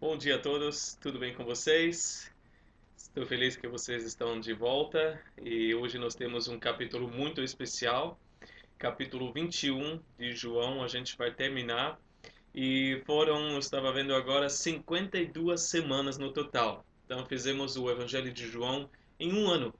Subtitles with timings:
[0.00, 2.32] Bom dia a todos, tudo bem com vocês?
[2.96, 8.18] Estou feliz que vocês estão de volta e hoje nós temos um capítulo muito especial,
[8.78, 12.00] capítulo 21 de João, a gente vai terminar
[12.54, 16.82] e foram, eu estava vendo agora, 52 semanas no total.
[17.04, 18.88] Então fizemos o Evangelho de João
[19.18, 19.74] em um ano.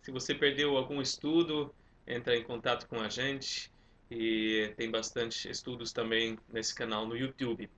[0.00, 1.74] Se você perdeu algum estudo,
[2.06, 3.70] entra em contato com a gente
[4.10, 7.68] e tem bastante estudos também nesse canal no YouTube.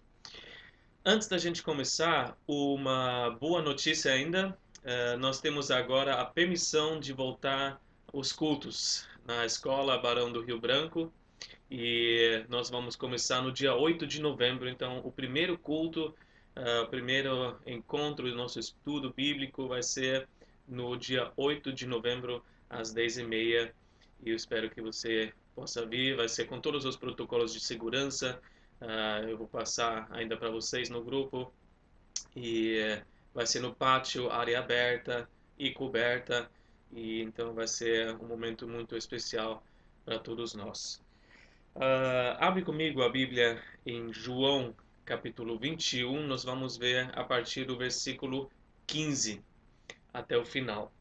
[1.06, 4.56] Antes da gente começar, uma boa notícia ainda.
[4.78, 7.78] Uh, nós temos agora a permissão de voltar
[8.10, 11.12] os cultos na Escola Barão do Rio Branco.
[11.70, 14.66] E nós vamos começar no dia 8 de novembro.
[14.66, 16.14] Então, o primeiro culto,
[16.56, 20.26] uh, o primeiro encontro do nosso estudo bíblico vai ser
[20.66, 23.72] no dia 8 de novembro, às 10h30.
[24.24, 26.16] E eu espero que você possa vir.
[26.16, 28.40] Vai ser com todos os protocolos de segurança
[28.84, 31.50] Uh, eu vou passar ainda para vocês no grupo
[32.36, 33.00] e
[33.32, 35.26] vai ser no pátio, área aberta
[35.58, 36.50] e coberta
[36.92, 39.64] e então vai ser um momento muito especial
[40.04, 41.02] para todos nós.
[41.74, 47.78] Uh, abre comigo a Bíblia em João capítulo 21, nós vamos ver a partir do
[47.78, 48.50] versículo
[48.86, 49.42] 15
[50.12, 50.92] até o final.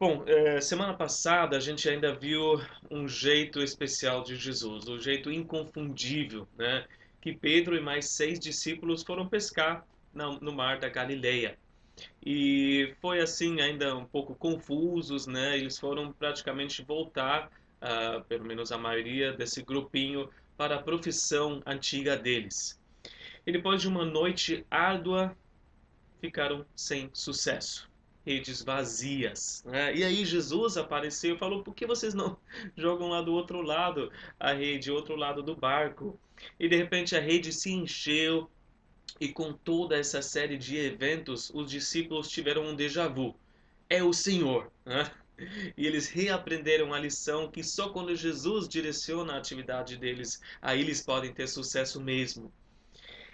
[0.00, 2.58] Bom, é, semana passada a gente ainda viu
[2.90, 6.86] um jeito especial de Jesus, o um jeito inconfundível, né?
[7.20, 11.58] Que Pedro e mais seis discípulos foram pescar no mar da Galileia.
[12.24, 15.58] E foi assim ainda um pouco confusos, né?
[15.58, 22.16] Eles foram praticamente voltar, uh, pelo menos a maioria desse grupinho, para a profissão antiga
[22.16, 22.80] deles.
[23.46, 25.36] E depois de uma noite árdua,
[26.22, 27.89] ficaram sem sucesso
[28.30, 29.64] redes vazias.
[29.66, 29.96] Né?
[29.96, 32.36] E aí Jesus apareceu e falou: por que vocês não
[32.76, 36.18] jogam lá do outro lado a rede, outro lado do barco?
[36.58, 38.48] E de repente a rede se encheu
[39.20, 43.36] e com toda essa série de eventos, os discípulos tiveram um déjà vu.
[43.88, 44.70] É o Senhor.
[44.86, 45.10] Né?
[45.76, 51.02] E eles reaprenderam a lição que só quando Jesus direciona a atividade deles, aí eles
[51.02, 52.52] podem ter sucesso mesmo.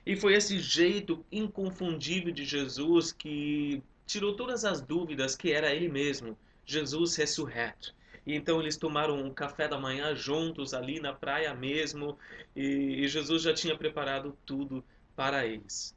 [0.05, 5.89] E foi esse jeito inconfundível de Jesus que tirou todas as dúvidas que era ele
[5.89, 7.95] mesmo, Jesus ressurreto.
[8.27, 12.19] E então eles tomaram um café da manhã juntos ali na praia mesmo,
[12.55, 14.85] e, Jesus já tinha preparado tudo
[15.15, 15.95] para eles.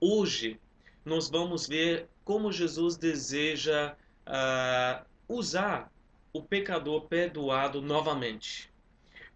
[0.00, 0.58] Hoje
[1.04, 5.92] nós vamos ver como Jesus deseja uh, usar
[6.32, 8.72] o pecador perdoado novamente.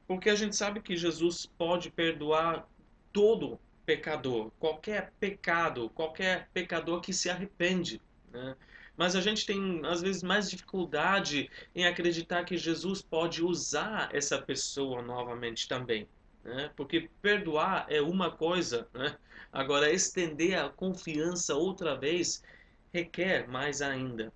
[0.06, 2.66] Porque a gente sabe que Jesus pode perdoar
[3.12, 8.02] todo pecador, qualquer pecado, qualquer pecador que se arrepende.
[8.32, 8.56] Né?
[8.97, 14.42] Mas a gente tem, às vezes, mais dificuldade em acreditar que Jesus pode usar essa
[14.42, 16.08] pessoa novamente também.
[16.42, 16.70] Né?
[16.75, 19.16] Porque perdoar é uma coisa, né?
[19.52, 22.42] agora estender a confiança outra vez
[22.92, 24.32] requer mais ainda.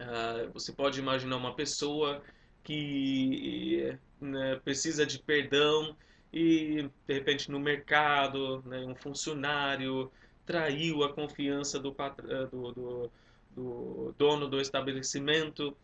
[0.00, 2.22] Uh, você pode imaginar uma pessoa
[2.62, 5.96] que né, precisa de perdão
[6.32, 10.10] e de repente no mercado, né, um funcionário
[10.44, 13.10] traiu a confiança do, eh, do, do,
[13.54, 15.76] do dono do estabelecimento,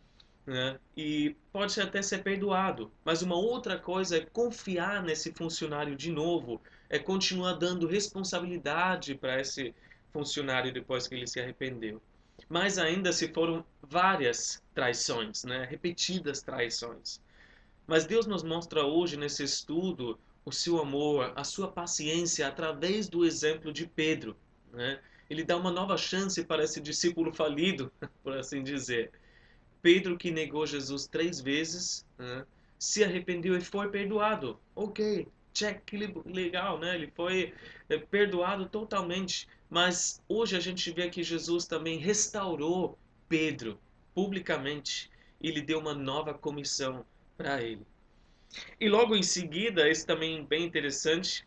[0.47, 2.91] né, e pode até ser perdoado.
[3.05, 9.41] Mas uma outra coisa é confiar nesse funcionário de novo, é continuar dando responsabilidade para
[9.41, 9.75] esse
[10.13, 12.01] funcionário depois que ele se arrependeu.
[12.49, 17.21] Mais ainda se foram várias traições, né, repetidas traições.
[17.87, 23.25] Mas Deus nos mostra hoje nesse estudo o seu amor, a sua paciência através do
[23.25, 24.37] exemplo de Pedro.
[24.73, 25.01] Né?
[25.29, 27.91] Ele dá uma nova chance para esse discípulo falido,
[28.23, 29.11] por assim dizer.
[29.81, 32.45] Pedro, que negou Jesus três vezes, né?
[32.79, 34.59] se arrependeu e foi perdoado.
[34.75, 35.81] Ok, check,
[36.27, 36.95] legal, né?
[36.95, 37.55] Ele foi
[37.89, 39.49] é, perdoado totalmente.
[39.71, 43.81] Mas hoje a gente vê que Jesus também restaurou Pedro
[44.15, 47.05] publicamente e lhe deu uma nova comissão
[47.37, 47.87] para ele.
[48.81, 51.47] E logo em seguida, esse também bem interessante,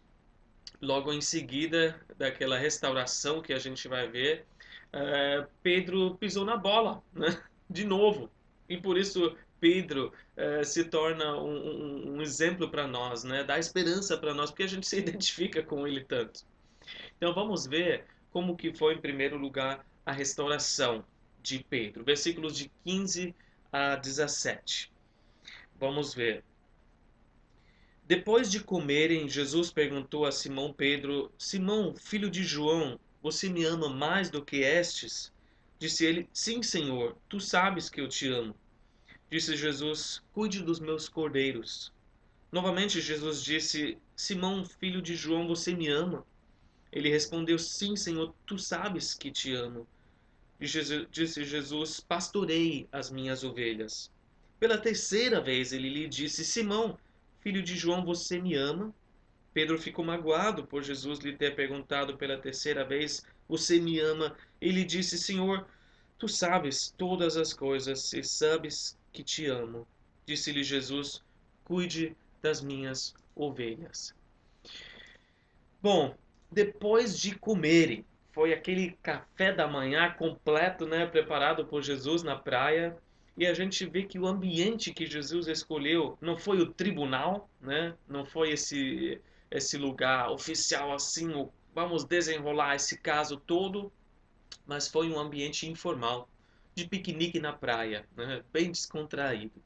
[0.81, 4.45] logo em seguida daquela restauração que a gente vai ver,
[4.93, 7.41] uh, Pedro pisou na bola, né?
[7.69, 8.29] de novo.
[8.69, 13.43] E por isso Pedro uh, se torna um, um, um exemplo para nós, né?
[13.43, 16.45] dá esperança para nós, porque a gente se identifica com ele tanto.
[17.17, 21.03] Então vamos ver como que foi em primeiro lugar a restauração
[21.41, 22.03] de Pedro.
[22.03, 23.35] Versículos de 15
[23.71, 24.91] a 17.
[25.79, 26.43] Vamos ver.
[28.07, 33.89] Depois de comerem, Jesus perguntou a Simão Pedro: Simão, filho de João, você me ama
[33.89, 35.29] mais do que estes?
[35.77, 38.55] Disse ele: Sim, Senhor, tu sabes que eu te amo.
[39.29, 41.91] Disse Jesus: Cuide dos meus cordeiros.
[42.49, 46.25] Novamente Jesus disse: Simão, filho de João, você me ama?
[46.93, 49.85] Ele respondeu: Sim, Senhor, tu sabes que te amo.
[50.57, 54.09] Disse Jesus: Pastorei as minhas ovelhas.
[54.57, 56.97] Pela terceira vez ele lhe disse: Simão,
[57.39, 58.93] filho de João, você me ama?
[59.53, 64.35] Pedro ficou magoado por Jesus lhe ter perguntado pela terceira vez: Você me ama?
[64.61, 65.65] Ele disse: Senhor,
[66.17, 69.87] tu sabes todas as coisas e sabes que te amo.
[70.25, 71.23] Disse-lhe Jesus:
[71.63, 74.13] Cuide das minhas ovelhas.
[75.81, 76.15] Bom,
[76.51, 82.95] depois de comerem, foi aquele café da manhã completo, né, preparado por Jesus na praia.
[83.37, 87.95] E a gente vê que o ambiente que Jesus escolheu não foi o tribunal, né?
[88.07, 91.29] Não foi esse esse lugar oficial assim,
[91.73, 93.91] vamos desenrolar esse caso todo,
[94.65, 96.29] mas foi um ambiente informal,
[96.75, 98.43] de piquenique na praia, né?
[98.51, 99.63] bem descontraído.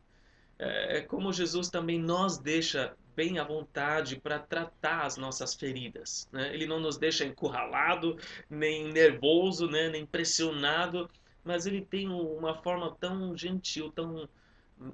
[0.59, 6.29] É, é como Jesus também nos deixa bem à vontade para tratar as nossas feridas.
[6.31, 6.53] Né?
[6.53, 8.17] Ele não nos deixa encurralado,
[8.49, 9.89] nem nervoso, né?
[9.89, 11.09] nem pressionado,
[11.43, 14.27] mas ele tem uma forma tão gentil, tão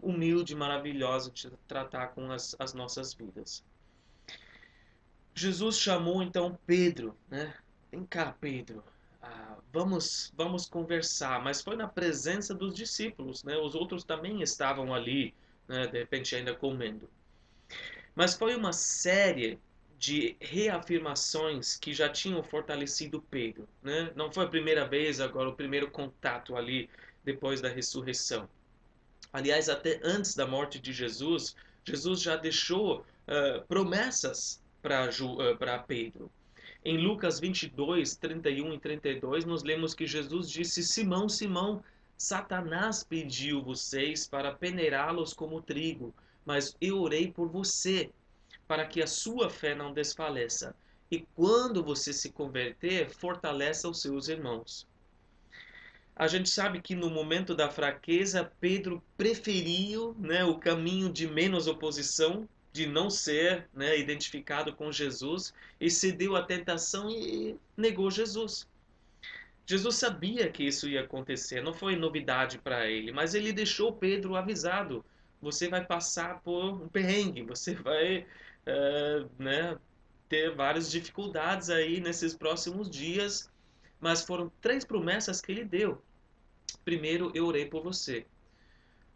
[0.02, 3.64] humilde, maravilhosa de tratar com as, as nossas vidas.
[5.34, 7.54] Jesus chamou então Pedro, né?
[7.92, 8.84] Vem cá, Pedro.
[9.22, 11.42] Ah, vamos, vamos conversar.
[11.44, 13.56] Mas foi na presença dos discípulos, né?
[13.58, 15.34] Os outros também estavam ali,
[15.68, 15.88] né?
[15.88, 17.10] De repente ainda comendo.
[18.16, 19.60] Mas foi uma série
[19.98, 23.68] de reafirmações que já tinham fortalecido Pedro.
[23.82, 24.12] Né?
[24.16, 26.90] Não foi a primeira vez, agora, o primeiro contato ali
[27.24, 28.48] depois da ressurreição.
[29.34, 36.32] Aliás, até antes da morte de Jesus, Jesus já deixou uh, promessas para uh, Pedro.
[36.86, 41.84] Em Lucas 22, 31 e 32, nós lemos que Jesus disse: Simão, Simão,
[42.18, 46.14] Satanás pediu vocês para peneirá-los como trigo
[46.48, 48.10] mas eu orei por você,
[48.68, 50.76] para que a sua fé não desfaleça.
[51.10, 54.86] E quando você se converter, fortaleça os seus irmãos.
[56.16, 61.68] A gente sabe que no momento da fraqueza, Pedro preferiu né, o caminho de menos
[61.68, 68.68] oposição, de não ser né, identificado com Jesus, e cedeu à tentação e negou Jesus.
[69.66, 74.36] Jesus sabia que isso ia acontecer, não foi novidade para ele, mas ele deixou Pedro
[74.36, 75.06] avisado
[75.42, 78.26] você vai passar por um perrengue, você vai
[78.68, 79.78] uh, né,
[80.30, 83.50] ter várias dificuldades aí nesses próximos dias,
[84.00, 86.02] mas foram três promessas que ele deu.
[86.84, 88.26] Primeiro, eu orei por você.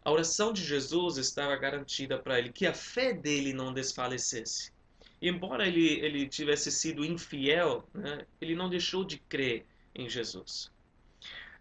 [0.04, 4.72] A oração de Jesus estava garantida para ele que a fé dele não desfalecesse.
[5.20, 9.64] E embora ele, ele tivesse sido infiel, né, ele não deixou de crer
[9.94, 10.72] em Jesus.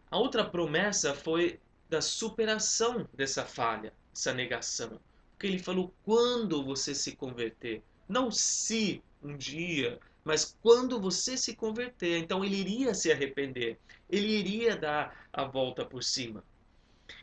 [0.10, 5.00] A outra promessa foi da superação dessa falha essa negação.
[5.42, 11.56] Porque ele falou quando você se converter, não se um dia, mas quando você se
[11.56, 12.20] converter.
[12.20, 16.44] Então ele iria se arrepender, ele iria dar a volta por cima.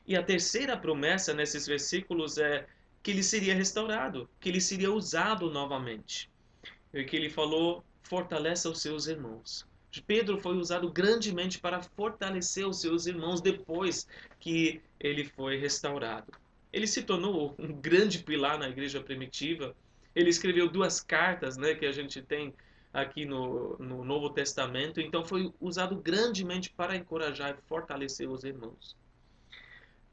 [0.04, 2.66] E a terceira promessa nesses versículos é
[3.04, 6.28] que ele seria restaurado, que ele seria usado novamente.
[6.92, 9.64] E que ele falou: fortaleça os seus irmãos.
[10.08, 14.08] Pedro foi usado grandemente para fortalecer os seus irmãos depois
[14.40, 16.32] que ele foi restaurado.
[16.72, 19.74] Ele se tornou um grande pilar na igreja primitiva.
[20.14, 22.54] Ele escreveu duas cartas, né, que a gente tem
[22.92, 25.00] aqui no, no Novo Testamento.
[25.00, 28.96] Então foi usado grandemente para encorajar e fortalecer os irmãos.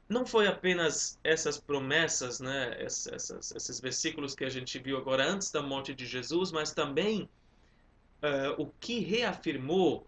[0.08, 5.50] Não foi apenas essas promessas, né, essas, esses versículos que a gente viu agora antes
[5.50, 7.28] da morte de Jesus, mas também
[8.22, 10.06] uh, o que reafirmou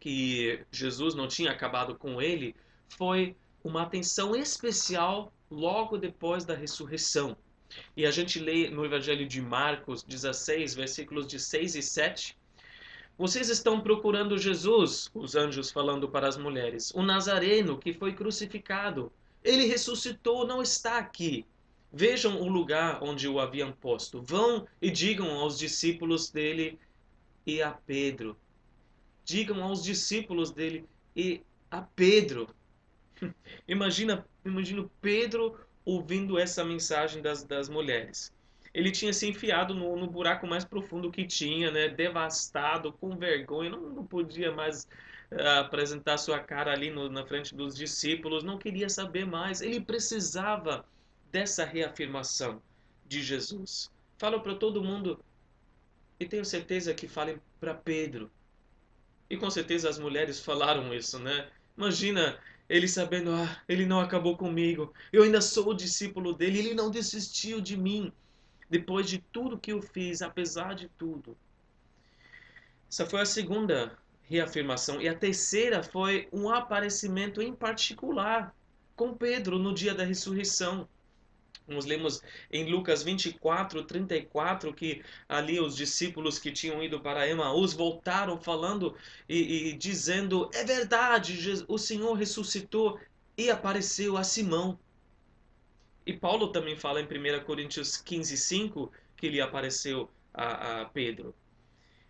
[0.00, 2.56] que Jesus não tinha acabado com ele
[2.88, 7.36] foi uma atenção especial logo depois da ressurreição.
[7.96, 12.36] E a gente lê no Evangelho de Marcos 16, versículos de 6 e 7.
[13.16, 19.12] Vocês estão procurando Jesus, os anjos falando para as mulheres, o Nazareno que foi crucificado.
[19.44, 21.44] Ele ressuscitou, não está aqui.
[21.92, 24.22] Vejam o lugar onde o haviam posto.
[24.22, 26.78] Vão e digam aos discípulos dele
[27.46, 28.36] e a Pedro.
[29.24, 32.48] Digam aos discípulos dele e a Pedro.
[33.68, 38.32] Imagina imagino Pedro ouvindo essa mensagem das, das mulheres.
[38.74, 41.88] Ele tinha se enfiado no, no buraco mais profundo que tinha, né?
[41.88, 44.88] devastado, com vergonha, não, não podia mais
[45.30, 49.60] uh, apresentar sua cara ali no, na frente dos discípulos, não queria saber mais.
[49.60, 50.86] Ele precisava
[51.30, 52.62] dessa reafirmação
[53.06, 53.90] de Jesus.
[54.16, 55.22] Fala para todo mundo,
[56.18, 58.30] e tenho certeza que falem para Pedro.
[59.28, 61.48] E com certeza as mulheres falaram isso, né?
[61.76, 62.38] Imagina
[62.72, 66.90] ele sabendo, ah, ele não acabou comigo, eu ainda sou o discípulo dele, ele não
[66.90, 68.10] desistiu de mim,
[68.70, 71.36] depois de tudo que eu fiz, apesar de tudo.
[72.90, 75.02] Essa foi a segunda reafirmação.
[75.02, 78.54] E a terceira foi um aparecimento em particular
[78.96, 80.88] com Pedro no dia da ressurreição.
[81.66, 87.72] Nós lemos em Lucas 24, 34, que ali os discípulos que tinham ido para Emaús
[87.72, 88.96] voltaram falando
[89.28, 92.98] e, e dizendo: É verdade, o Senhor ressuscitou
[93.36, 94.78] e apareceu a Simão.
[96.04, 101.34] E Paulo também fala em 1 Coríntios 15, 5 que ele apareceu a, a Pedro.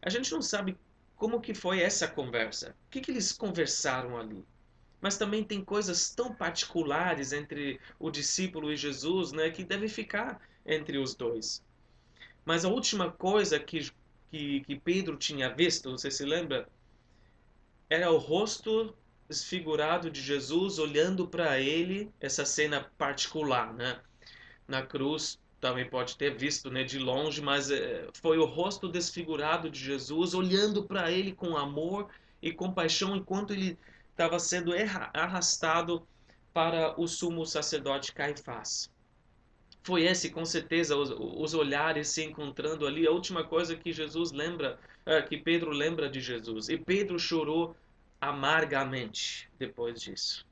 [0.00, 0.76] A gente não sabe
[1.14, 2.74] como que foi essa conversa.
[2.86, 4.44] O que, que eles conversaram ali?
[5.02, 10.40] Mas também tem coisas tão particulares entre o discípulo e Jesus, né, que deve ficar
[10.64, 11.62] entre os dois.
[12.44, 13.90] Mas a última coisa que,
[14.30, 16.68] que, que Pedro tinha visto, você se lembra?
[17.90, 18.96] Era o rosto
[19.28, 24.00] desfigurado de Jesus olhando para ele, essa cena particular, né?
[24.68, 29.70] Na cruz, também pode ter visto né, de longe, mas é, foi o rosto desfigurado
[29.70, 32.08] de Jesus olhando para ele com amor
[32.40, 33.78] e compaixão enquanto ele
[34.22, 34.72] estava sendo
[35.12, 36.06] arrastado
[36.52, 38.88] para o sumo sacerdote Caifás.
[39.82, 43.04] Foi esse, com certeza, os, os olhares se encontrando ali.
[43.04, 46.68] A última coisa que Jesus lembra, é, que Pedro lembra de Jesus.
[46.68, 47.74] E Pedro chorou
[48.20, 50.46] amargamente depois disso.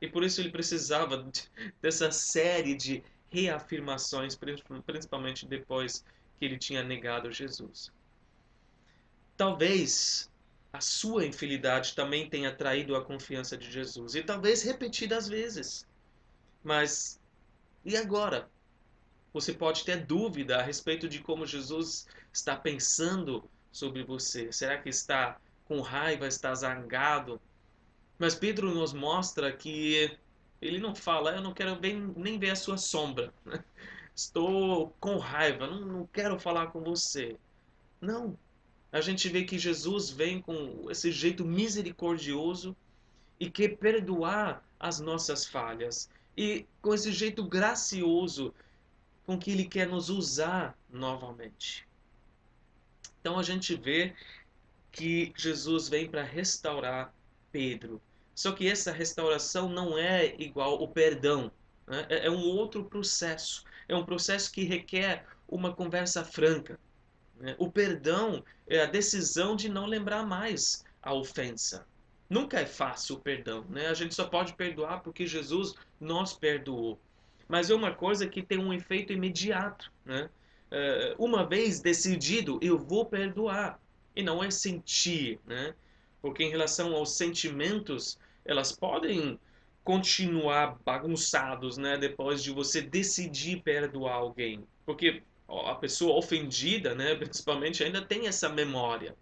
[0.00, 1.28] E por isso ele precisava
[1.82, 4.38] dessa série de reafirmações,
[4.86, 6.04] principalmente depois
[6.38, 7.90] que ele tinha negado Jesus.
[9.36, 10.30] Talvez
[10.72, 15.86] a sua infidelidade também tenha traído a confiança de Jesus, e talvez repetidas vezes.
[16.62, 17.18] Mas
[17.84, 18.48] e agora?
[19.32, 24.52] Você pode ter dúvida a respeito de como Jesus está pensando sobre você.
[24.52, 27.40] Será que está com raiva, está zangado?
[28.18, 30.18] Mas Pedro nos mostra que
[30.60, 31.78] ele não fala, eu não quero
[32.16, 33.32] nem ver a sua sombra.
[34.14, 37.36] Estou com raiva, não, não quero falar com você.
[38.00, 38.36] Não.
[38.90, 42.76] A gente vê que Jesus vem com esse jeito misericordioso
[43.38, 46.08] e quer perdoar as nossas falhas.
[46.36, 48.54] E com esse jeito gracioso
[49.26, 51.86] com que ele quer nos usar novamente.
[53.20, 54.14] Então a gente vê
[54.90, 57.12] que Jesus vem para restaurar
[57.52, 58.00] Pedro.
[58.34, 61.50] Só que essa restauração não é igual o perdão.
[61.86, 62.06] Né?
[62.08, 63.64] É, é um outro processo.
[63.86, 66.78] É um processo que requer uma conversa franca.
[67.38, 67.54] Né?
[67.58, 71.86] O perdão é a decisão de não lembrar mais a ofensa.
[72.28, 73.64] Nunca é fácil o perdão.
[73.68, 73.86] Né?
[73.88, 76.98] A gente só pode perdoar porque Jesus nos perdoou.
[77.48, 79.90] Mas é uma coisa que tem um efeito imediato.
[80.04, 80.28] Né?
[80.70, 83.80] É, uma vez decidido, eu vou perdoar.
[84.14, 85.40] E não é sentir.
[85.46, 85.74] Né?
[86.20, 89.38] Porque em relação aos sentimentos, elas podem
[89.88, 97.82] continuar bagunçados, né, depois de você decidir perdoar alguém, porque a pessoa ofendida, né, principalmente
[97.82, 99.16] ainda tem essa memória.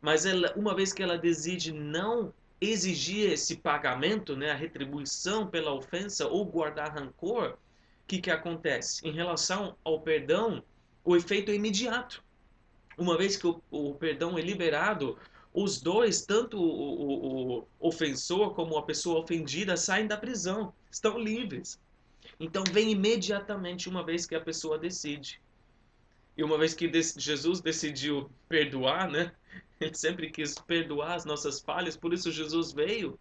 [0.00, 5.72] Mas ela, uma vez que ela decide não exigir esse pagamento, né, a retribuição pela
[5.72, 7.56] ofensa ou guardar rancor, o
[8.06, 9.06] que que acontece?
[9.06, 10.62] Em relação ao perdão,
[11.04, 12.22] o efeito é imediato.
[12.98, 15.18] Uma vez que o, o perdão é liberado,
[15.52, 21.18] os dois, tanto o, o, o, ofensor como a pessoa ofendida, saem da prisão, estão
[21.18, 21.80] livres.
[22.38, 25.40] Então vem imediatamente uma vez que a pessoa decide.
[26.36, 29.32] E uma vez que Jesus decidiu perdoar, né?
[29.80, 33.18] Ele sempre quis perdoar as nossas falhas, por isso Jesus veio.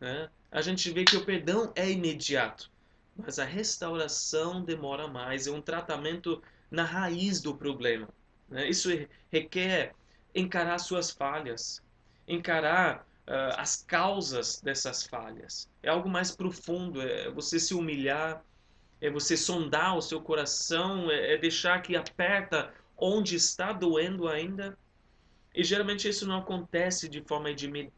[0.00, 0.28] Né?
[0.50, 2.70] A gente vê que o perdão é imediato,
[3.16, 5.46] mas a restauração demora mais.
[5.46, 8.08] É um tratamento na raiz do problema.
[8.48, 8.68] Né?
[8.68, 8.88] Isso
[9.30, 9.94] requer
[10.34, 11.82] encarar suas falhas,
[12.26, 15.68] encarar uh, as causas dessas falhas.
[15.82, 18.44] É algo mais profundo, é você se humilhar,
[19.00, 24.78] é você sondar o seu coração, é, é deixar que aperta onde está doendo ainda.
[25.54, 27.48] E geralmente isso não acontece de forma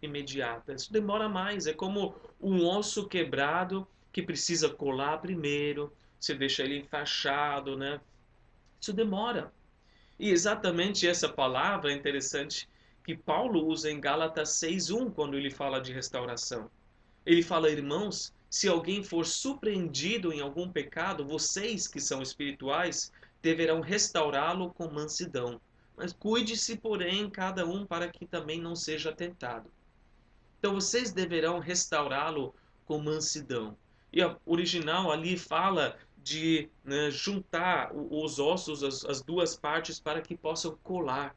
[0.02, 0.72] imediata.
[0.72, 1.66] Isso demora mais.
[1.66, 5.92] É como um osso quebrado que precisa colar primeiro.
[6.18, 8.00] Você deixa ele enfaixado, né?
[8.80, 9.52] Isso demora.
[10.18, 12.68] E exatamente essa palavra é interessante
[13.04, 16.70] que Paulo usa em Gálatas 6:1 quando ele fala de restauração.
[17.24, 23.12] Ele fala: "Irmãos, se alguém for surpreendido em algum pecado, vocês que são espirituais
[23.42, 25.60] deverão restaurá-lo com mansidão.
[25.96, 29.70] Mas cuide-se, porém, cada um para que também não seja tentado."
[30.58, 32.54] Então vocês deverão restaurá-lo
[32.86, 33.76] com mansidão.
[34.12, 40.22] E o original ali fala de né, juntar os ossos, as, as, duas partes, para
[40.22, 41.36] que possam colar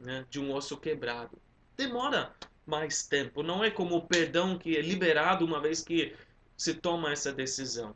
[0.00, 1.38] né, de um osso quebrado.
[1.76, 2.34] Demora
[2.66, 6.14] mais tempo, não é como o perdão que é liberado uma vez que
[6.56, 7.94] se toma essa decisão.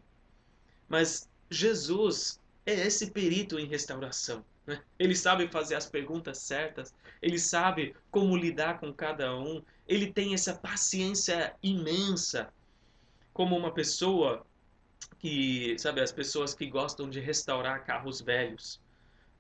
[0.89, 4.45] Mas Jesus é esse perito em restauração.
[4.67, 4.81] Né?
[4.99, 10.35] Ele sabe fazer as perguntas certas, ele sabe como lidar com cada um, ele tem
[10.35, 12.53] essa paciência imensa,
[13.33, 14.47] como uma pessoa
[15.19, 18.81] que, sabe, as pessoas que gostam de restaurar carros velhos.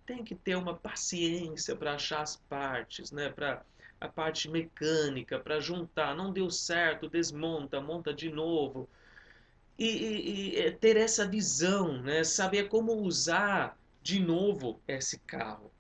[0.07, 3.29] Tem que ter uma paciência para achar as partes, né?
[3.29, 3.63] Para
[4.01, 6.15] a parte mecânica, para juntar.
[6.15, 8.89] Não deu certo, desmonta, monta de novo.
[9.79, 12.25] E, e, e, é ter essa visão, né?
[12.25, 15.71] saber como usar de novo esse carro.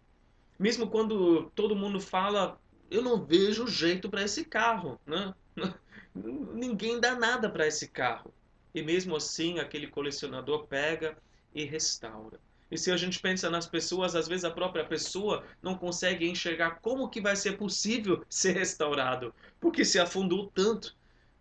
[0.58, 2.60] Mesmo quando todo mundo fala,
[2.90, 5.34] eu não vejo jeito para esse carro, né?
[6.14, 8.32] ninguém dá nada para esse carro.
[8.74, 11.16] E mesmo assim, aquele colecionador pega
[11.54, 12.40] e restaura.
[12.70, 16.80] E se a gente pensa nas pessoas, às vezes a própria pessoa não consegue enxergar
[16.80, 20.96] como que vai ser possível ser restaurado, porque se afundou tanto.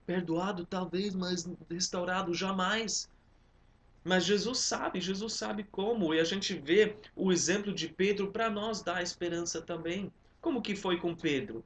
[0.06, 3.10] Perdoado talvez, mas restaurado jamais.
[4.06, 8.50] Mas Jesus sabe, Jesus sabe como, e a gente vê o exemplo de Pedro para
[8.50, 10.10] nós dar esperança também.
[10.40, 11.62] Como que foi com Pedro?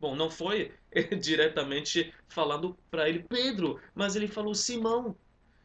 [0.00, 0.72] Bom, não foi
[1.22, 5.16] diretamente falando para ele Pedro, mas ele falou Simão.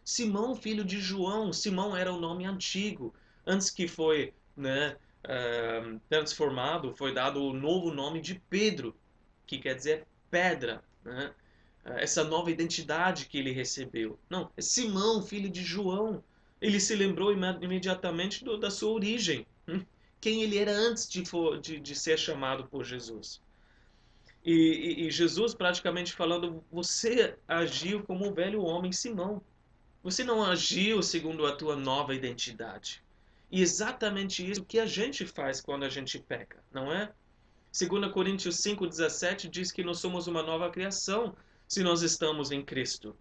[0.09, 1.53] Simão, filho de João.
[1.53, 3.13] Simão era o nome antigo.
[3.45, 8.95] Antes que foi né, uh, transformado, foi dado o novo nome de Pedro,
[9.45, 10.83] que quer dizer pedra.
[11.05, 11.31] Né?
[11.85, 14.17] Essa nova identidade que ele recebeu.
[14.27, 16.23] Não, é Simão, filho de João.
[16.59, 19.45] Ele se lembrou imediatamente do, da sua origem.
[19.67, 19.85] Hum?
[20.19, 23.39] Quem ele era antes de, for, de, de ser chamado por Jesus.
[24.43, 29.41] E, e, e, Jesus praticamente falando, você agiu como um velho homem Simão.
[30.01, 33.03] Você não agiu segundo a tua nova identidade.
[33.51, 37.11] E exatamente isso que a gente faz quando a gente peca, não é?
[37.71, 41.35] 2 Coríntios 5,17 diz que nós somos uma nova criação
[41.67, 43.15] se nós estamos em Cristo.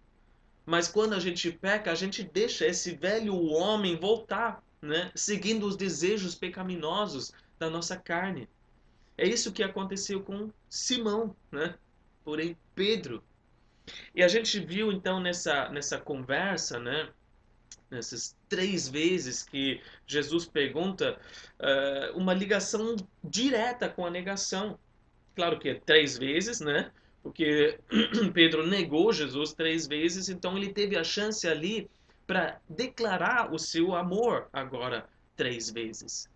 [0.65, 5.11] Mas quando a gente peca, a gente deixa esse velho homem voltar, né?
[5.15, 8.47] seguindo os desejos pecaminosos da nossa carne.
[9.17, 11.75] É isso que aconteceu com Simão, né?
[12.23, 13.23] Porém, Pedro.
[14.15, 17.09] E a gente viu então nessa, nessa conversa, né?
[17.89, 21.19] Nessas três vezes que Jesus pergunta,
[21.59, 24.77] uh, uma ligação direta com a negação.
[25.35, 26.91] Claro que é três vezes, né?
[27.23, 27.79] Porque
[28.33, 31.89] Pedro negou Jesus três vezes, então ele teve a chance ali
[32.27, 36.29] para declarar o seu amor agora três vezes.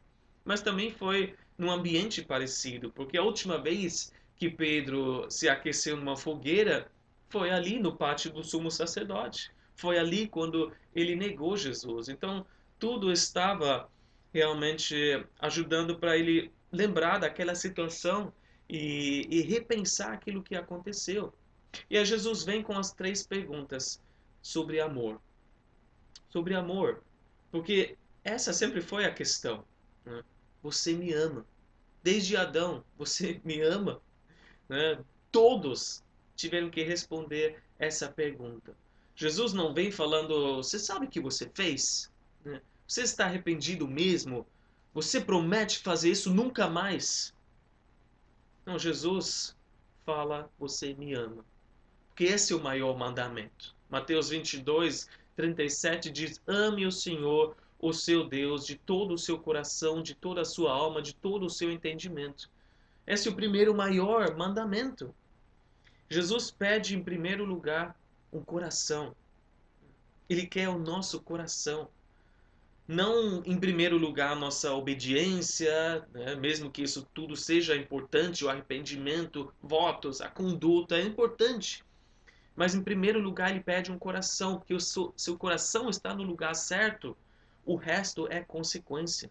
[0.43, 6.17] Mas também foi num ambiente parecido, porque a última vez que Pedro se aqueceu numa
[6.17, 6.91] fogueira
[7.33, 9.51] foi ali no pátio do sumo sacerdote.
[9.75, 12.07] Foi ali quando ele negou Jesus.
[12.07, 12.45] Então,
[12.77, 13.89] tudo estava
[14.31, 14.95] realmente
[15.39, 18.31] ajudando para ele lembrar daquela situação
[18.69, 21.33] e, e, repensar aquilo que aconteceu.
[21.89, 23.99] E aí Jesus vem com as três perguntas
[24.39, 25.19] sobre amor.
[26.29, 27.01] Sobre amor.
[27.51, 29.65] Porque essa sempre foi a questão.
[30.05, 30.23] Né?
[30.61, 31.43] Você me ama.
[32.03, 33.99] Desde Adão, você me ama?
[34.69, 34.99] Né?
[35.31, 36.03] Todos
[36.35, 38.75] tiveram que responder essa pergunta.
[39.15, 42.11] Jesus não vem falando, você sabe o que você fez?
[42.43, 42.61] Né?
[42.87, 44.47] Você está arrependido mesmo?
[44.93, 47.33] Você promete fazer isso nunca mais?
[48.65, 49.55] Não, Jesus
[50.05, 51.45] fala, você me ama.
[52.09, 53.75] Porque esse é o maior mandamento.
[53.89, 60.01] Mateus 22, 37 diz: Ame o Senhor o seu Deus de todo o seu coração,
[60.01, 62.49] de toda a sua alma, de todo o seu entendimento.
[63.05, 65.13] Esse é o primeiro maior mandamento.
[66.09, 67.97] Jesus pede em primeiro lugar
[68.31, 69.15] um coração.
[70.29, 71.89] Ele quer o nosso coração.
[72.87, 76.35] Não em primeiro lugar a nossa obediência, né?
[76.35, 81.83] mesmo que isso tudo seja importante, o arrependimento, votos, a conduta é importante.
[82.55, 86.23] Mas em primeiro lugar ele pede um coração, porque o seu, seu coração está no
[86.23, 87.17] lugar certo
[87.65, 89.29] o resto é consequência.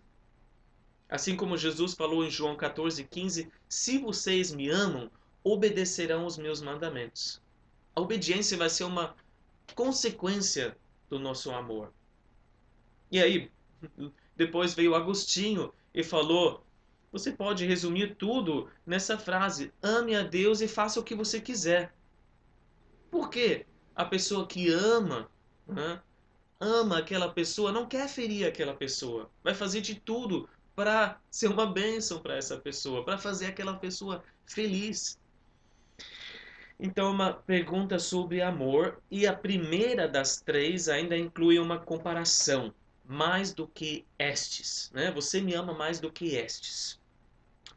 [1.09, 5.11] Assim como Jesus falou em João 14,15: Se vocês me amam,
[5.45, 7.41] obedecerão os meus mandamentos.
[7.95, 9.15] A obediência vai ser uma
[9.75, 10.77] consequência
[11.09, 11.93] do nosso amor.
[13.11, 13.51] E aí,
[14.37, 16.65] depois veio Agostinho e falou:
[17.11, 21.95] você pode resumir tudo nessa frase: ame a Deus e faça o que você quiser.
[23.11, 23.67] Por quê?
[23.95, 25.31] A pessoa que ama
[25.67, 26.01] né,
[26.61, 29.31] ama aquela pessoa, não quer ferir aquela pessoa.
[29.43, 34.23] Vai fazer de tudo para ser uma bênção para essa pessoa, para fazer aquela pessoa
[34.47, 35.19] feliz.
[36.85, 42.75] Então, uma pergunta sobre amor, e a primeira das três ainda inclui uma comparação.
[43.05, 45.13] Mais do que estes, né?
[45.13, 47.01] Você me ama mais do que estes.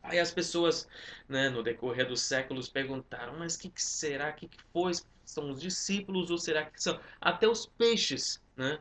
[0.02, 0.88] Aí as pessoas,
[1.30, 4.32] né, no decorrer dos séculos, perguntaram: mas o que, que, será?
[4.32, 4.94] O que, que foi?
[5.24, 8.41] São os discípulos ou será que são até os peixes?
[8.58, 8.80] Né?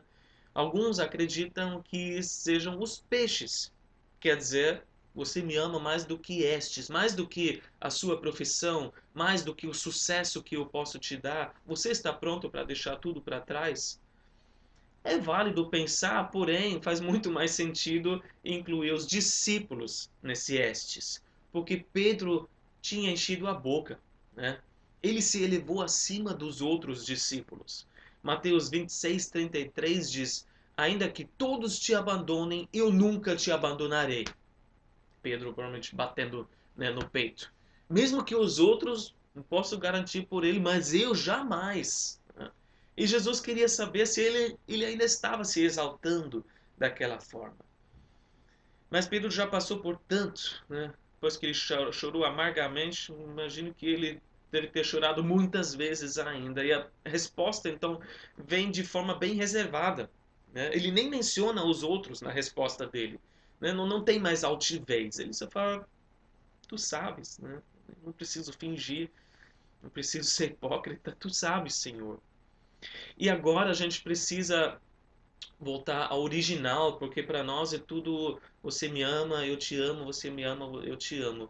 [0.55, 3.71] Alguns acreditam que sejam os peixes
[4.19, 4.83] quer dizer
[5.15, 9.55] você me ama mais do que estes, mais do que a sua profissão, mais do
[9.55, 11.55] que o sucesso que eu posso te dar.
[11.65, 13.97] Você está pronto para deixar tudo para trás?
[15.05, 22.49] É válido pensar, porém, faz muito mais sentido incluir os discípulos nesse estes, porque Pedro
[22.81, 23.99] tinha enchido a boca,
[24.35, 24.59] né?
[25.01, 27.87] Ele se elevou acima dos outros discípulos.
[28.21, 34.25] Mateus 26, 33 diz: Ainda que todos te abandonem, eu nunca te abandonarei.
[35.25, 37.51] Pedro provavelmente batendo né, no peito.
[37.89, 42.21] Mesmo que os outros, não posso garantir por ele, mas eu jamais.
[42.35, 42.51] Né?
[42.95, 46.45] E Jesus queria saber se ele, ele ainda estava se exaltando
[46.77, 47.57] daquela forma.
[48.87, 50.93] Mas Pedro já passou por tanto, né?
[51.15, 56.63] depois que ele chorou, chorou amargamente, imagino que ele deve ter chorado muitas vezes ainda.
[56.63, 57.99] E a resposta, então,
[58.37, 60.07] vem de forma bem reservada.
[60.53, 60.69] Né?
[60.71, 63.19] Ele nem menciona os outros na resposta dele.
[63.59, 63.71] Né?
[63.73, 65.19] Não, não tem mais altivez.
[65.19, 65.87] Ele só fala,
[66.67, 67.61] tu sabes, né?
[68.03, 69.09] não preciso fingir,
[69.81, 72.19] não preciso ser hipócrita, tu sabes, Senhor.
[73.17, 74.79] E agora a gente precisa
[75.59, 80.29] voltar ao original, porque para nós é tudo você me ama, eu te amo, você
[80.29, 81.49] me ama, eu te amo.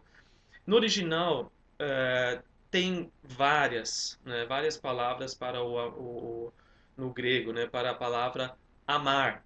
[0.66, 6.52] No original uh, tem várias, né, várias palavras para o, o,
[6.96, 9.45] no grego, né, para a palavra amar.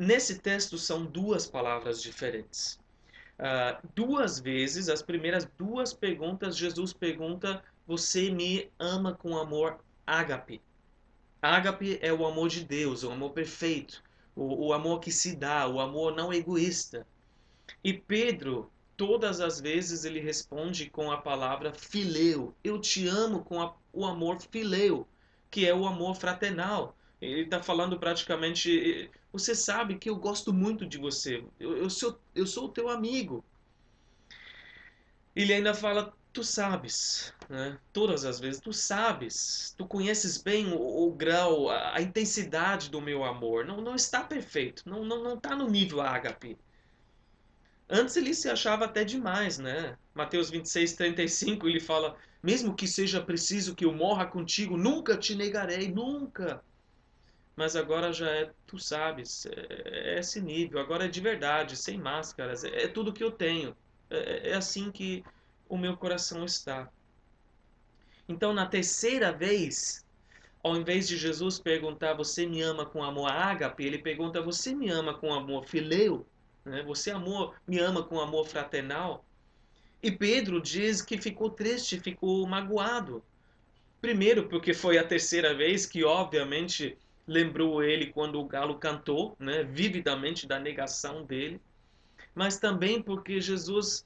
[0.00, 2.80] Nesse texto são duas palavras diferentes.
[3.38, 10.62] Uh, duas vezes, as primeiras duas perguntas, Jesus pergunta: Você me ama com amor ágape?
[11.42, 14.02] Ágape é o amor de Deus, o amor perfeito,
[14.34, 17.06] o, o amor que se dá, o amor não egoísta.
[17.84, 22.54] E Pedro, todas as vezes, ele responde com a palavra fileu.
[22.64, 25.06] Eu te amo com a, o amor fileu,
[25.50, 26.96] que é o amor fraternal.
[27.20, 32.20] Ele está falando praticamente: você sabe que eu gosto muito de você, eu, eu, sou,
[32.34, 33.44] eu sou o teu amigo.
[35.34, 37.78] Ele ainda fala: tu sabes, né?
[37.92, 43.00] todas as vezes, tu sabes, tu conheces bem o, o grau, a, a, intensidade do
[43.00, 43.64] meu amor.
[43.64, 46.58] Não, não está perfeito, não está não, não tá no nível ágape.
[47.88, 49.96] Antes ele se achava até demais, né?
[50.14, 55.34] Mateus 26, 35, ele fala: Mesmo que seja preciso que eu morra contigo, nunca te
[55.36, 56.62] negarei, nunca
[57.60, 61.98] mas agora já é, tu sabes, é, é esse nível, agora é de verdade, sem
[61.98, 63.76] máscaras, é, é tudo que eu tenho.
[64.08, 65.22] É, é, assim que
[65.68, 66.88] o meu coração está.
[68.26, 70.06] Então, na terceira vez,
[70.64, 74.88] ao invés de Jesus perguntar, você me ama com amor ágape, ele pergunta, você me
[74.88, 76.26] ama com amor fileu?
[76.64, 76.82] Né?
[76.84, 79.22] Você amor, me ama com amor fraternal?
[80.02, 83.22] E Pedro diz que ficou triste, ficou magoado.
[84.00, 89.62] Primeiro, porque foi a terceira vez que, obviamente, lembrou ele quando o galo cantou, né,
[89.64, 91.60] vividamente da negação dele,
[92.34, 94.04] mas também porque Jesus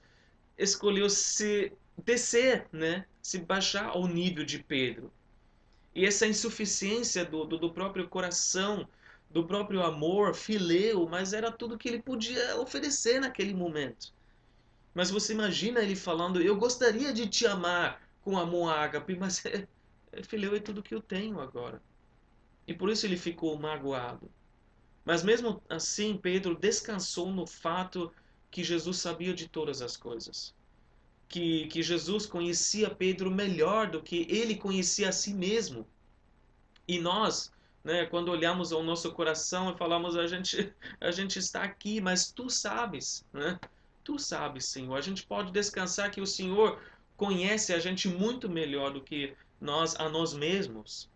[0.59, 1.72] escolheu se
[2.05, 5.12] descer, né, se baixar ao nível de Pedro.
[5.94, 8.88] E essa insuficiência do, do, do próprio coração,
[9.31, 14.12] do próprio amor, fileu, mas era tudo que ele podia oferecer naquele momento.
[14.94, 19.66] Mas você imagina ele falando: Eu gostaria de te amar com amor ágape, mas é,
[20.12, 21.83] é, fileu é tudo que eu tenho agora.
[22.66, 24.31] E por isso ele ficou magoado.
[25.05, 28.11] Mas mesmo assim, Pedro descansou no fato
[28.50, 30.55] que Jesus sabia de todas as coisas.
[31.29, 35.87] Que, que Jesus conhecia Pedro melhor do que ele conhecia a si mesmo.
[36.87, 41.62] E nós, né, quando olhamos ao nosso coração e falamos, a gente, a gente está
[41.64, 43.59] aqui, mas tu sabes, né?
[44.03, 44.96] Tu sabes, Senhor.
[44.96, 46.81] A gente pode descansar que o Senhor
[47.16, 51.11] conhece a gente muito melhor do que nós a nós mesmos.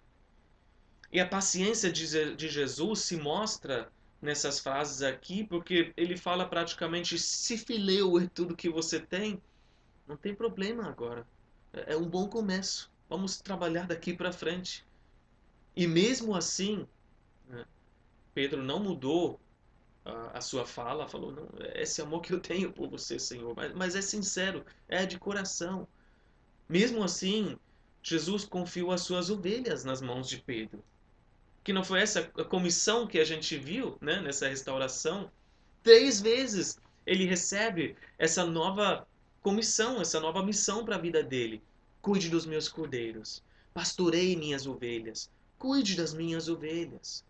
[1.10, 3.90] E a paciência de, de Jesus se mostra
[4.20, 9.40] nessas frases aqui, porque ele fala praticamente: se fileu é tudo que você tem,
[10.06, 11.26] não tem problema agora.
[11.72, 12.90] É, é um bom começo.
[13.08, 14.86] Vamos trabalhar daqui para frente.
[15.74, 16.86] E mesmo assim,
[17.48, 17.64] né,
[18.34, 19.40] Pedro não mudou
[20.04, 23.72] a, a, sua fala, falou: não, esse amor que eu tenho por você, Senhor, mas,
[23.74, 25.88] mas é sincero, é de coração.
[26.68, 27.58] Mesmo assim,
[28.02, 30.84] Jesus confiou as suas ovelhas nas mãos de Pedro
[31.68, 35.30] que não foi essa comissão que a gente viu né, nessa restauração,
[35.82, 39.06] três vezes ele recebe essa nova
[39.42, 41.62] comissão, essa nova missão para a vida dele.
[42.00, 47.22] Cuide dos meus cordeiros, pastorei minhas ovelhas, cuide das minhas ovelhas.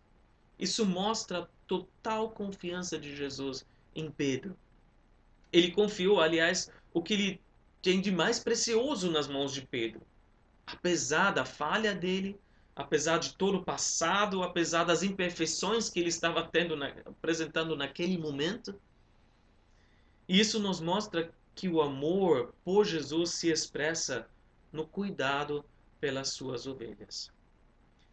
[0.57, 4.55] Isso mostra a total confiança de Jesus em Pedro.
[5.51, 7.41] Ele confiou, aliás, o que ele
[7.81, 9.99] tem de mais precioso nas mãos de Pedro.
[10.65, 12.39] Apesar da falha dele,
[12.79, 18.17] apesar de todo o passado, apesar das imperfeições que ele estava tendo, na, apresentando naquele
[18.17, 18.79] momento,
[20.29, 24.29] E isso nos mostra que o amor por Jesus se expressa
[24.71, 25.65] no cuidado
[25.99, 27.29] pelas suas ovelhas.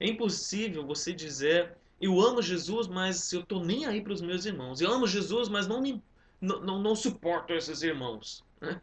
[0.00, 4.46] É impossível você dizer eu amo Jesus, mas eu tô nem aí para os meus
[4.46, 4.80] irmãos.
[4.80, 6.02] Eu amo Jesus, mas não, me,
[6.40, 8.44] não, não, não suporto esses irmãos.
[8.60, 8.80] Né?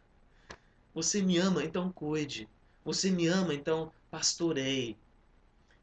[0.93, 2.47] Você me ama, então cuide.
[2.85, 4.97] Você me ama, então pastoreie.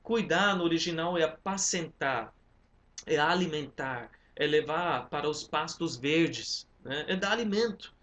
[0.02, 2.32] Cuidar no original é apacentar,
[3.06, 7.04] é alimentar, é levar para os pastos verdes, né?
[7.08, 7.94] é dar alimento.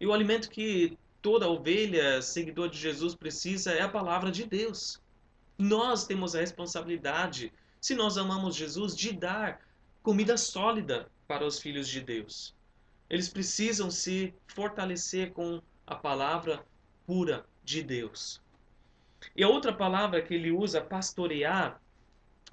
[0.00, 5.00] E o alimento que toda ovelha, seguidor de Jesus, precisa é a palavra de Deus.
[5.58, 9.60] Nós temos a responsabilidade, se nós amamos Jesus, de dar
[10.02, 12.54] comida sólida para os filhos de Deus.
[13.10, 16.64] Eles precisam se fortalecer com a palavra
[17.06, 18.40] pura de Deus.
[19.36, 21.80] E outra palavra que ele usa, pastorear,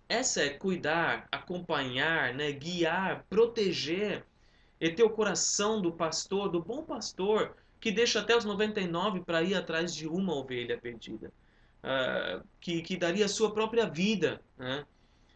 [0.08, 4.26] essa é cuidar, acompanhar, né, guiar, proteger.
[4.80, 9.42] É ter o coração do pastor, do bom pastor, que deixa até os 99 para
[9.42, 11.32] ir atrás de uma ovelha perdida.
[11.84, 14.84] Uh, que, que daria a sua própria vida né,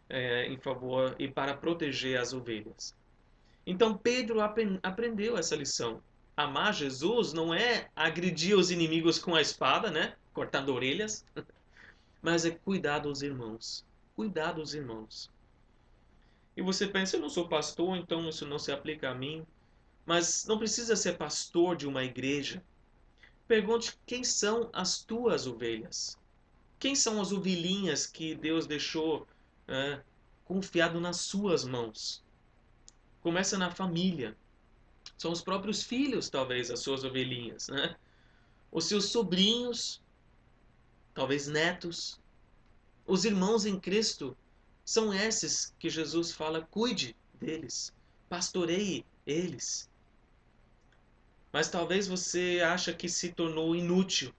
[0.09, 2.95] é, em favor e para proteger as ovelhas.
[3.65, 4.39] Então Pedro
[4.81, 6.01] aprendeu essa lição.
[6.35, 10.15] Amar Jesus não é agredir os inimigos com a espada, né?
[10.39, 11.25] Cortando orelhas,
[12.21, 13.83] mas é cuidar dos irmãos.
[14.15, 15.29] Cuidar dos irmãos.
[16.55, 19.45] E você pensa, eu não sou pastor, então isso não se aplica a mim.
[20.05, 22.63] Mas não precisa ser pastor de uma igreja.
[23.49, 26.17] Pergunte quem são as tuas ovelhas.
[26.79, 29.27] Quem são as ovelhinhas que Deus deixou
[29.67, 29.99] é,
[30.45, 32.23] confiado nas suas mãos?
[33.19, 34.37] Começa na família.
[35.17, 37.97] São os próprios filhos, talvez, as suas ovelhinhas, né?
[38.71, 40.01] Os seus sobrinhos,
[41.19, 42.17] talvez netos.
[43.05, 44.37] Os irmãos em Cristo
[44.85, 47.93] são esses que Jesus fala: cuide deles,
[48.29, 49.89] pastoreie eles.
[51.51, 54.33] Mas talvez você acha que se tornou inútil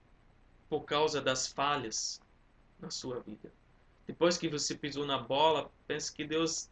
[0.67, 2.19] por causa das falhas
[2.79, 3.53] na sua vida.
[4.07, 6.67] Depois que você pisou na bola, pensa que Deus,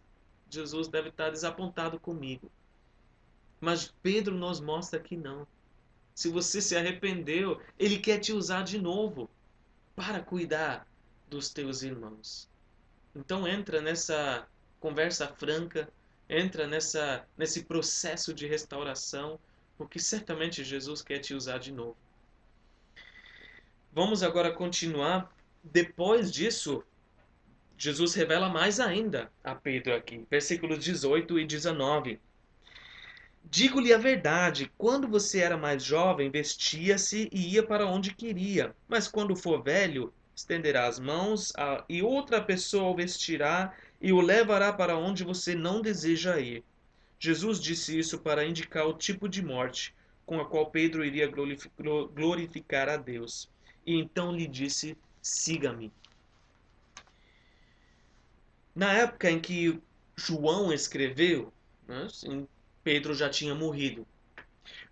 [0.50, 2.52] Jesus deve estar desapontado comigo.
[3.62, 5.45] Mas Pedro nos mostra que não.
[6.15, 9.30] Se você se arrependeu, ele quer te usar de novo
[10.00, 10.88] para cuidar
[11.30, 12.48] dos teus irmãos.
[13.14, 14.48] Então entra nessa
[14.80, 15.90] conversa franca,
[16.30, 19.38] entra nessa nesse processo de restauração,
[19.78, 21.98] porque certamente Jesus quer te usar de novo.
[23.92, 25.36] Vamos agora continuar.
[25.62, 26.82] Depois disso,
[27.78, 32.22] Jesus revela mais ainda a Pedro aqui, versículos 18 e 19.
[33.43, 38.75] Digo-lhe a verdade: quando você era mais jovem, vestia-se e ia para onde queria.
[38.88, 44.21] Mas quando for velho, estenderá as mãos a, e outra pessoa o vestirá e o
[44.21, 46.63] levará para onde você não deseja ir.
[47.19, 49.93] Jesus disse isso para indicar o tipo de morte
[50.25, 53.49] com a qual Pedro iria glorificar a Deus.
[53.86, 55.91] E então lhe disse: Siga-me.
[58.73, 59.82] Na época em que
[60.15, 61.52] João escreveu,
[61.88, 62.08] né,
[62.84, 64.08] Pedro já tinha morrido.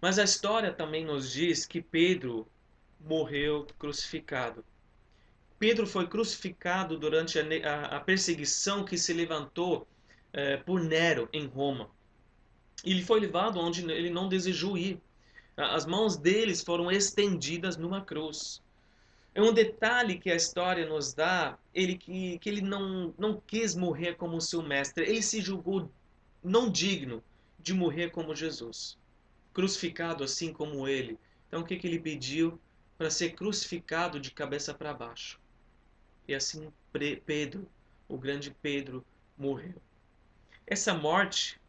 [0.02, 2.47] Mas a história também nos diz que Pedro
[3.00, 4.63] morreu crucificado.
[5.60, 9.88] Pedro foi crucificado durante a, perseguição que se levantou
[10.34, 11.89] eh, por Nero em Roma.
[12.84, 15.02] Ele foi levado onde ele não desejou ir.
[15.56, 18.62] As mãos deles foram estendidas numa cruz.
[19.34, 23.76] É um detalhe que a história nos dá, ele que, que ele não, não quis
[23.76, 25.91] morrer como seu mestre, ele se julgou
[26.43, 27.23] não digno
[27.60, 28.98] de morrer como Jesus,
[29.54, 31.20] crucificado assim como ele.
[31.48, 32.60] Então o que, que ele pediu?
[32.98, 35.39] Para ser crucificado de cabeça para baixo.
[36.28, 36.72] E assim
[37.26, 37.70] Pedro,
[38.08, 39.06] o grande Pedro,
[39.38, 39.82] morreu.
[40.65, 41.60] Essa morte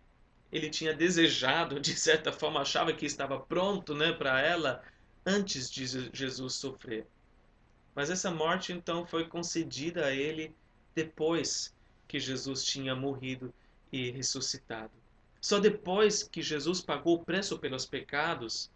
[0.51, 4.83] ele tinha desejado, de certa forma achava que estava pronto né, para ela
[5.24, 7.07] antes de Jesus sofrer.
[7.94, 10.55] Mas essa morte então foi concedida a ele
[10.94, 11.74] depois
[12.07, 13.53] que Jesus tinha morrido
[13.92, 14.92] e ressuscitado.
[15.48, 18.70] Só depois que Jesus pagou o preço pelos pecados,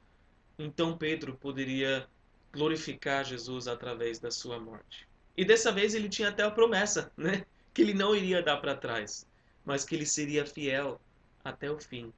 [0.59, 2.09] então Pedro poderia
[2.51, 5.07] glorificar Jesus através da sua morte.
[5.37, 7.45] E dessa vez ele tinha até a promessa, né?
[7.75, 9.27] Que ele não iria dar para trás,
[9.67, 10.99] mas que ele seria fiel
[11.45, 12.11] até o fim.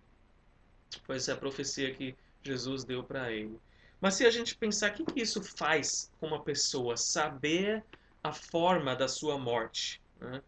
[1.03, 3.59] Foi essa a profecia que Jesus deu para ele.
[4.01, 6.97] Mas se a gente pensar, o que, que isso faz com uma pessoa?
[6.97, 7.83] Saber
[8.23, 10.01] a forma da sua morte.
[10.21, 10.41] Né?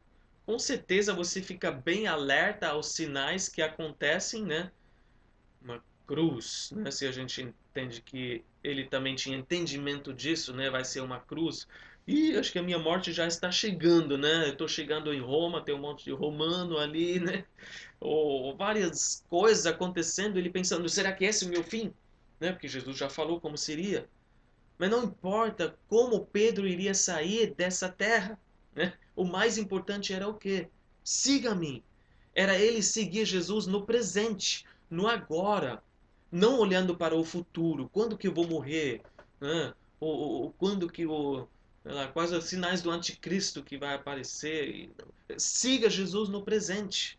[0.47, 4.71] Com certeza você fica bem alerta aos sinais que acontecem, né?
[5.61, 6.91] Uma cruz, né?
[6.93, 10.71] Se a gente entende que ele também tinha entendimento disso, né?
[10.71, 11.67] Vai ser uma cruz.
[12.07, 14.47] e acho que a minha morte já está chegando, né?
[14.47, 17.45] Eu estou chegando em Roma, tem um monte de romano ali, né?
[17.99, 21.93] Ou várias coisas acontecendo, ele pensando, será que esse é o meu fim?
[22.39, 22.53] Né?
[22.53, 24.09] Porque Jesus já falou como seria.
[24.79, 28.39] Mas não importa como Pedro iria sair dessa terra,
[28.77, 28.93] né?
[29.17, 30.69] O mais importante era o quê?
[31.03, 31.83] Siga-me.
[32.35, 35.83] Era ele seguir Jesus no presente, no agora,
[36.31, 37.89] não olhando para o futuro.
[37.91, 39.01] Quando que eu vou morrer?
[39.41, 39.73] Né?
[39.99, 41.49] Ou, ou, quando que o
[42.13, 44.91] quais os sinais do anticristo que vai aparecer?
[45.39, 47.19] Siga Jesus no presente.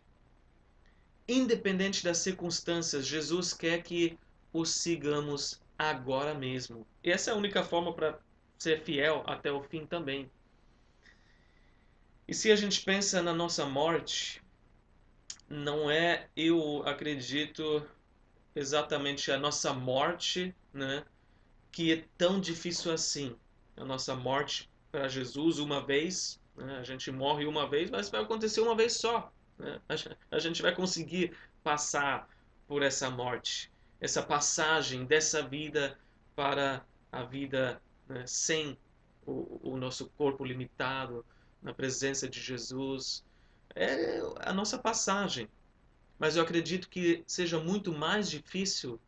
[1.27, 4.17] Independente das circunstâncias, Jesus quer que
[4.51, 6.85] o sigamos agora mesmo.
[7.03, 8.19] E essa é a única forma para
[8.57, 10.29] ser fiel até o fim também.
[12.27, 14.41] E se a gente pensa na nossa morte,
[15.47, 17.87] não é, eu acredito,
[18.53, 21.05] exatamente a nossa morte, né,
[21.71, 23.35] que é tão difícil assim.
[23.77, 28.21] A nossa morte para Jesus uma vez, né, a gente morre uma vez, mas vai
[28.21, 29.31] acontecer uma vez só.
[29.57, 29.79] Né?
[30.29, 31.31] A gente vai conseguir
[31.63, 32.27] passar
[32.67, 35.97] por essa morte, essa passagem dessa vida
[36.35, 38.77] para a vida né, sem
[39.25, 41.25] o, o nosso corpo limitado,
[41.61, 43.23] na presença de Jesus.
[43.75, 45.49] É a nossa passagem.
[46.19, 48.99] Mas eu acredito que seja muito mais difícil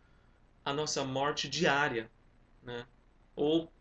[0.64, 2.10] a nossa morte diária,
[2.64, 2.86] né?
[3.36, 3.72] ou,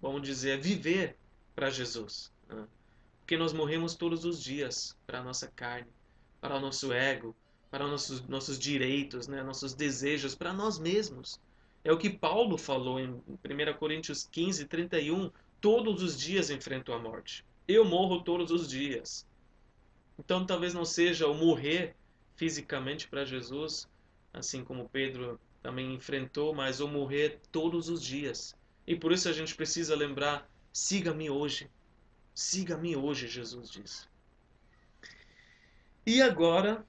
[0.00, 1.16] vamos dizer, viver
[1.54, 2.32] para Jesus.
[2.48, 2.66] Né?
[3.20, 5.90] Porque nós morremos todos os dias para a nossa carne,
[6.40, 7.34] para o nosso ego,
[7.70, 9.42] para nossos, nossos direitos, né?
[9.42, 11.40] nossos desejos, para nós mesmos.
[11.86, 13.22] É o que Paulo falou em 1
[13.78, 15.30] Coríntios 15, 31.
[15.60, 17.44] Todos os dias enfrento a morte.
[17.66, 19.26] Eu morro todos os dias.
[20.18, 21.94] Então talvez não seja o morrer
[22.36, 23.88] fisicamente para Jesus,
[24.32, 28.56] assim como Pedro também enfrentou, mas o morrer todos os dias.
[28.86, 31.68] E por isso a gente precisa lembrar: siga-me hoje.
[32.34, 34.08] Siga-me hoje, Jesus diz.
[36.06, 36.86] E agora,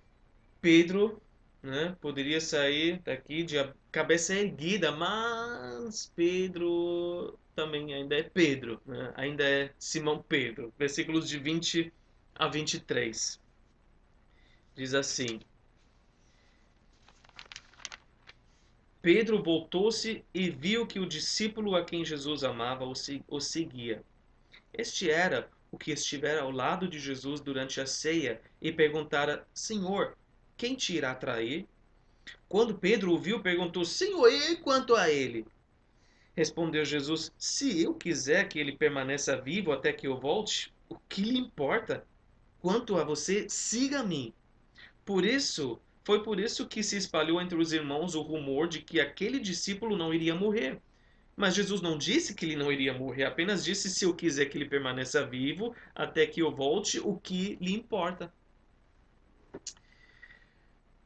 [0.61, 1.21] Pedro
[1.62, 3.56] né, poderia sair daqui de
[3.91, 10.74] cabeça erguida, mas Pedro também ainda é Pedro, né, ainda é Simão Pedro.
[10.78, 11.91] Versículos de 20
[12.36, 13.39] a 23.
[14.76, 15.39] Diz assim:
[19.02, 24.04] Pedro voltou-se e viu que o discípulo a quem Jesus amava o seguia.
[24.74, 30.17] Este era o que estivera ao lado de Jesus durante a ceia e perguntara: Senhor,
[30.58, 31.67] quem te irá trair?
[32.50, 35.46] Quando Pedro o viu, perguntou: Senhor, e quanto a ele?
[36.36, 41.22] Respondeu Jesus: Se eu quiser que ele permaneça vivo até que eu volte, o que
[41.22, 42.06] lhe importa?
[42.60, 44.34] Quanto a você, siga-me.
[45.06, 49.00] Por isso, foi por isso que se espalhou entre os irmãos o rumor de que
[49.00, 50.82] aquele discípulo não iria morrer.
[51.36, 54.58] Mas Jesus não disse que ele não iria morrer, apenas disse: se eu quiser que
[54.58, 58.34] ele permaneça vivo até que eu volte, o que lhe importa.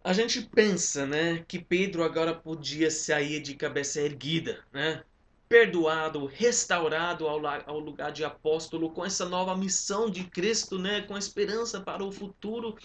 [0.03, 5.03] A gente pensa, né, que Pedro agora podia sair de cabeça erguida, né?
[5.51, 11.01] perdoado, restaurado ao, ao, lugar de apóstolo, com essa nova missão de Cristo, né?
[11.01, 12.77] com esperança para o futuro.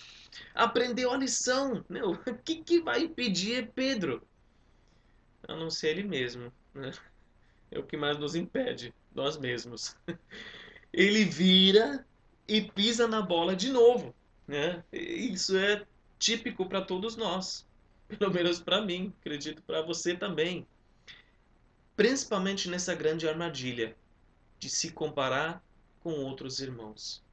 [0.52, 1.84] Aprendeu a lição.
[1.88, 4.20] Meu, o que, que vai impedir Pedro?
[5.46, 6.52] A não ser ele mesmo.
[6.74, 6.90] Né?
[7.70, 9.96] É o que mais nos impede, nós mesmos.
[10.92, 12.04] Ele vira
[12.48, 14.12] e pisa na bola de novo.
[14.48, 14.82] Né?
[14.92, 15.84] Isso é
[16.18, 17.66] típico para todos nós.
[18.08, 20.66] Pelo menos para mim, acredito para você também
[21.96, 23.96] principalmente nessa grande armadilha
[24.58, 25.64] de se comparar
[26.00, 27.24] com outros irmãos.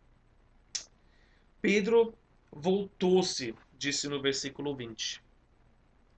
[1.62, 2.14] Pedro
[2.52, 5.22] voltou-se, disse no versículo 20.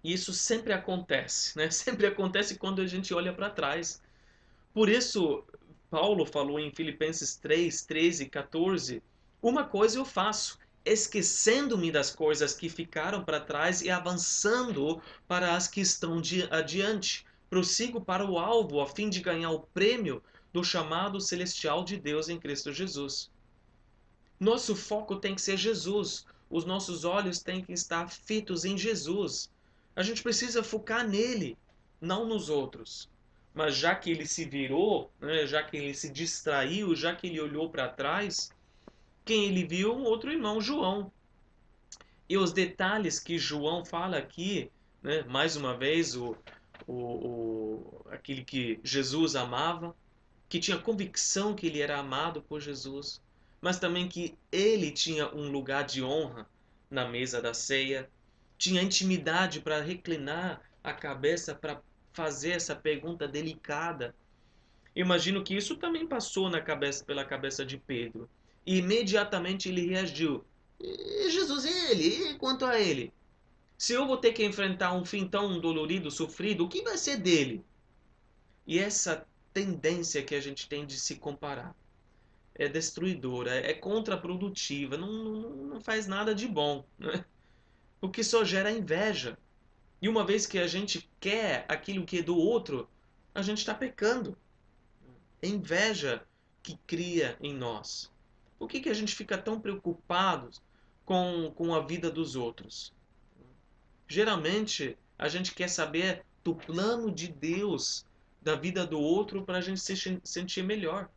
[0.03, 1.69] E isso sempre acontece, né?
[1.71, 4.01] Sempre acontece quando a gente olha para trás.
[4.71, 5.43] Por isso,
[5.89, 9.03] Paulo falou em Filipenses 3, 13 e 14:
[9.41, 15.67] Uma coisa eu faço, esquecendo-me das coisas que ficaram para trás e avançando para as
[15.67, 16.21] que estão
[16.51, 20.21] adiante prossigo para o alvo a fim de ganhar o prêmio
[20.53, 23.31] do chamado celestial de Deus em Cristo Jesus.
[24.39, 26.25] Nosso foco tem que ser Jesus.
[26.49, 29.49] Os nossos olhos têm que estar fitos em Jesus.
[29.95, 31.57] A gente precisa focar nele,
[31.99, 33.09] não nos outros.
[33.53, 37.39] Mas já que ele se virou, né, já que ele se distraiu, já que ele
[37.39, 38.51] olhou para trás,
[39.25, 39.93] quem ele viu?
[39.93, 41.11] Um outro irmão, João.
[42.29, 44.71] E os detalhes que João fala aqui,
[45.01, 46.37] né, mais uma vez, o,
[46.87, 49.95] o, o, aquele que Jesus amava,
[50.47, 53.21] que tinha convicção que ele era amado por Jesus,
[53.59, 56.47] mas também que ele tinha um lugar de honra
[56.89, 58.09] na mesa da ceia,
[58.57, 61.81] tinha intimidade para reclinar a cabeça para
[62.13, 64.15] fazer essa pergunta delicada.
[64.95, 68.29] Imagino que isso também passou na cabeça, pela cabeça de Pedro.
[68.65, 70.43] E imediatamente ele reagiu.
[71.29, 72.31] Jesus, e ele?
[72.31, 73.13] E quanto a ele?
[73.77, 77.17] Se eu vou ter que enfrentar um fim tão dolorido, sofrido, o que vai ser
[77.17, 77.63] dele?
[78.65, 81.75] E essa tendência que a gente tem de se comparar
[82.55, 87.25] é destruidora, é contraprodutiva, não, não, não faz nada de bom, né?
[87.99, 89.37] porque só gera inveja.
[90.01, 92.89] E uma vez que a gente quer aquilo que é do outro,
[93.33, 94.37] a gente está pecando.
[95.41, 96.25] É inveja
[96.63, 98.11] que cria em nós.
[98.57, 100.49] Por que, que a gente fica tão preocupado
[101.03, 102.93] com, com a vida dos outros?
[104.07, 108.05] Geralmente, a gente quer saber do plano de Deus
[108.41, 111.09] da vida do outro para a gente se sentir melhor.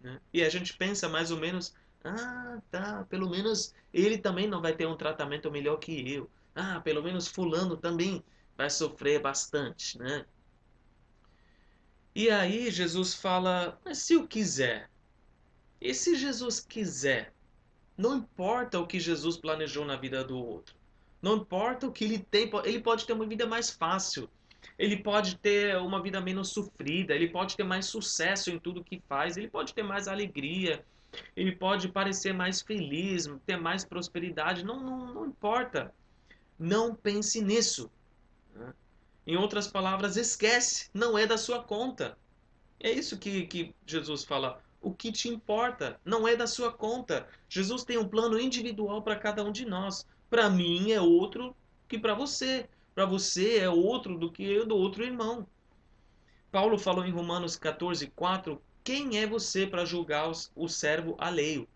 [0.00, 0.20] Né?
[0.32, 1.72] E a gente pensa mais ou menos,
[2.04, 6.28] ah, tá, pelo menos ele também não vai ter um tratamento melhor que eu.
[6.54, 8.22] Ah, pelo menos fulano também
[8.56, 10.26] vai sofrer bastante, né?
[12.14, 14.90] E aí Jesus fala, mas se eu quiser?
[15.82, 17.32] E se Jesus quiser?
[17.98, 20.76] Não importa o que Jesus planejou na vida do outro.
[21.20, 24.30] Não importa o que ele tem, ele pode ter uma vida mais fácil.
[24.78, 29.02] Ele pode ter uma vida menos sofrida, ele pode ter mais sucesso em tudo que
[29.08, 30.84] faz, ele pode ter mais alegria,
[31.34, 34.64] ele pode parecer mais feliz, ter mais prosperidade.
[34.64, 35.92] Não, não, não importa.
[36.56, 37.90] Não pense nisso.
[38.54, 38.72] Né?
[39.26, 42.16] Em outras palavras, esquece, não é da sua conta.
[42.78, 44.62] É isso que, que Jesus fala.
[44.82, 47.28] O que te importa não é da sua conta.
[47.48, 50.04] Jesus tem um plano individual para cada um de nós.
[50.28, 51.56] Para mim é outro
[51.88, 52.68] que para você.
[52.94, 55.46] Para você é outro do que do outro irmão.
[56.50, 61.66] Paulo falou em Romanos 14, 4: Quem é você para julgar o servo alheio?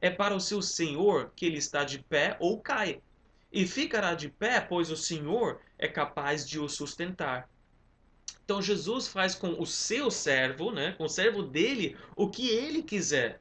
[0.00, 3.00] É para o seu senhor que ele está de pé ou cai.
[3.52, 7.48] E ficará de pé, pois o Senhor é capaz de o sustentar.
[8.50, 12.82] Então Jesus faz com o seu servo, né, com o servo dele, o que ele
[12.82, 13.40] quiser.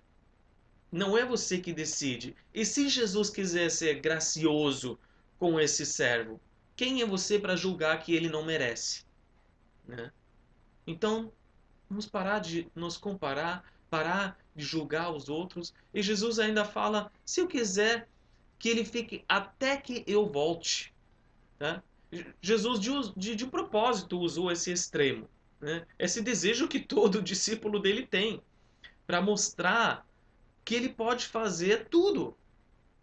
[0.91, 2.35] Não é você que decide.
[2.53, 4.99] E se Jesus quiser ser gracioso
[5.39, 6.39] com esse servo,
[6.75, 9.03] quem é você para julgar que ele não merece?
[9.87, 10.11] Né?
[10.85, 11.33] Então,
[11.89, 15.73] vamos parar de nos comparar, parar de julgar os outros.
[15.91, 18.07] E Jesus ainda fala: se eu quiser
[18.59, 20.93] que ele fique até que eu volte.
[21.57, 21.81] Tá?
[22.41, 25.29] Jesus, de, de, de propósito, usou esse extremo.
[25.59, 25.85] Né?
[25.97, 28.41] Esse desejo que todo discípulo dele tem.
[29.05, 30.05] Para mostrar
[30.63, 32.35] que ele pode fazer tudo.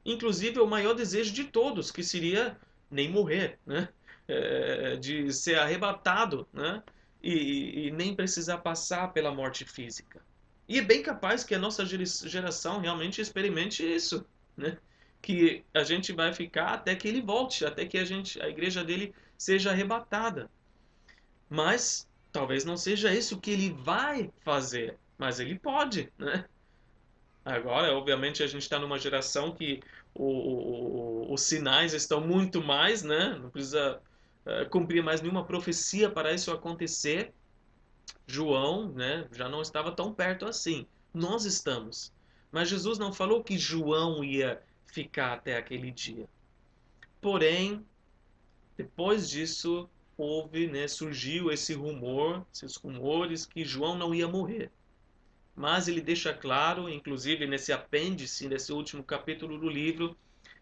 [0.04, 2.56] Inclusive o maior desejo de todos, que seria
[2.90, 3.58] nem morrer.
[3.66, 3.88] Né?
[4.28, 6.82] É, de ser arrebatado né?
[7.22, 10.20] E, e, nem precisar passar pela morte física.
[10.68, 14.26] E é bem capaz que a nossa geração realmente experimente isso.
[14.56, 14.78] Né?
[15.22, 18.84] Que a gente vai ficar até que ele volte, até que a gente, a igreja
[18.84, 20.50] dele seja arrebatada.
[21.48, 26.44] Mas talvez não seja isso que ele vai fazer, mas ele pode, né?
[27.44, 29.80] Agora, obviamente, a gente está numa geração que
[30.12, 33.38] o, o, os sinais estão muito mais, né?
[33.40, 34.00] Não precisa
[34.44, 37.32] uh, cumprir mais nenhuma profecia para isso acontecer.
[38.26, 39.28] João, né?
[39.30, 40.86] Já não estava tão perto assim.
[41.14, 42.12] Nós estamos.
[42.50, 46.28] Mas Jesus não falou que João ia ficar até aquele dia.
[47.20, 47.84] Porém,
[48.76, 54.70] depois disso, houve, né, surgiu esse rumor, esses rumores que João não ia morrer.
[55.54, 60.16] Mas ele deixa claro, inclusive nesse apêndice, nesse último capítulo do livro,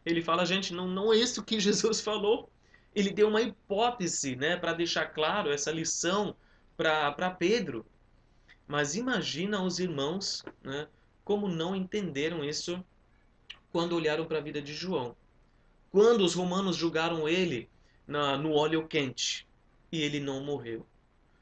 [0.05, 2.51] ele fala, gente, não, não é isso que Jesus falou.
[2.95, 6.37] Ele deu uma hipótese, né, para deixar claro essa lição
[6.77, 7.85] para Pedro.
[8.67, 10.87] Mas imagina os irmãos, né,
[11.25, 12.85] como não entenderam isso
[13.75, 15.17] quando olharam para a vida de João.
[15.91, 17.69] Quando os romanos julgaram ele
[18.07, 19.49] na, no óleo quente
[19.91, 20.87] e ele não morreu.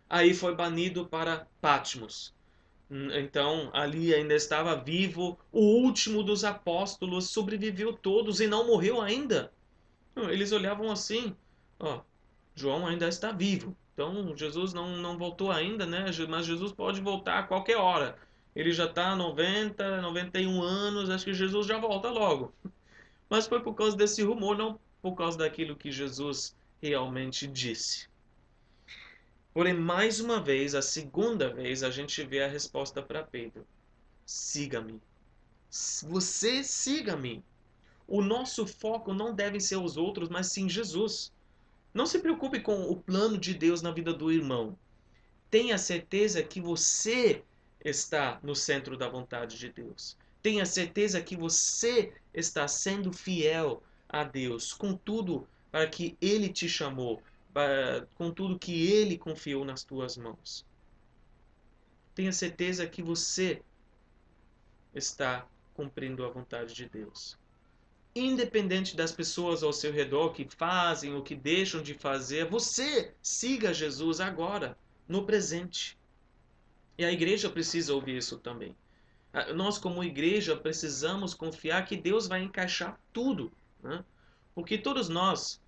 [0.09, 2.33] Aí foi banido para Patmos.
[2.91, 9.53] Então ali ainda estava vivo o último dos apóstolos, sobreviveu todos e não morreu ainda.
[10.17, 11.37] Eles olhavam assim,
[11.79, 12.01] ó,
[12.55, 13.77] João ainda está vivo.
[13.93, 16.07] Então Jesus não, não voltou ainda, né?
[16.31, 18.17] Mas Jesus pode voltar a qualquer hora
[18.55, 22.53] ele já está 90, 91 anos, acho que Jesus já volta logo.
[23.29, 28.09] Mas foi por causa desse rumor, não por causa daquilo que Jesus realmente disse.
[29.55, 33.67] Porém, mais uma vez, a segunda vez, a gente vê a resposta para Pedro:
[34.25, 35.01] siga-me.
[36.05, 37.43] Você siga-me.
[38.07, 41.33] O nosso foco não deve ser os outros, mas sim Jesus.
[41.95, 44.79] Não se preocupe com o plano de Deus na vida do irmão.
[45.51, 47.43] Tenha certeza que você
[47.85, 50.17] está no centro da vontade de Deus.
[50.43, 56.69] Tenha certeza que você está sendo fiel a Deus com tudo para que Ele te
[56.69, 57.23] chamou,
[58.15, 60.65] com tudo que Ele confiou nas tuas mãos.
[62.15, 63.63] tenha certeza que você
[64.95, 67.39] está cumprindo a vontade de Deus.
[68.15, 73.73] Independente das pessoas ao seu redor que fazem ou que deixam de fazer, você siga
[73.73, 74.77] Jesus agora,
[75.09, 75.97] no presente.
[76.99, 78.77] E a igreja precisa ouvir isso também.
[79.55, 83.51] Nós, como igreja, precisamos confiar que Deus vai encaixar tudo.
[83.83, 84.05] Né?
[84.55, 85.61] Porque todos nós,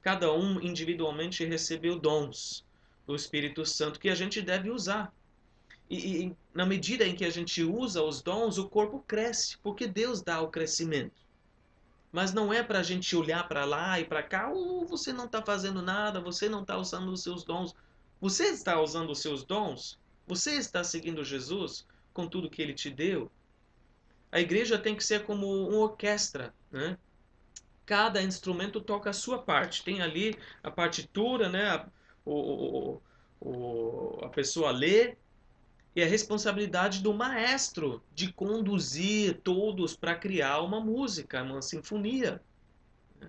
[0.00, 2.64] cada um individualmente, recebeu dons
[3.06, 5.12] do Espírito Santo que a gente deve usar.
[5.90, 9.86] E, e, na medida em que a gente usa os dons, o corpo cresce, porque
[9.86, 11.20] Deus dá o crescimento.
[12.10, 15.26] Mas não é para a gente olhar para lá e para cá, oh, você não
[15.26, 17.74] está fazendo nada, você não está usando os seus dons.
[18.20, 19.98] Você está usando os seus dons?
[20.30, 23.28] Você está seguindo Jesus com tudo que ele te deu?
[24.30, 26.96] A igreja tem que ser como uma orquestra, né?
[27.84, 29.82] Cada instrumento toca a sua parte.
[29.82, 31.70] Tem ali a partitura, né?
[31.70, 31.88] A,
[32.24, 33.00] o,
[33.40, 35.16] o, a pessoa lê,
[35.96, 42.40] e a responsabilidade do maestro de conduzir todos para criar uma música, uma sinfonia.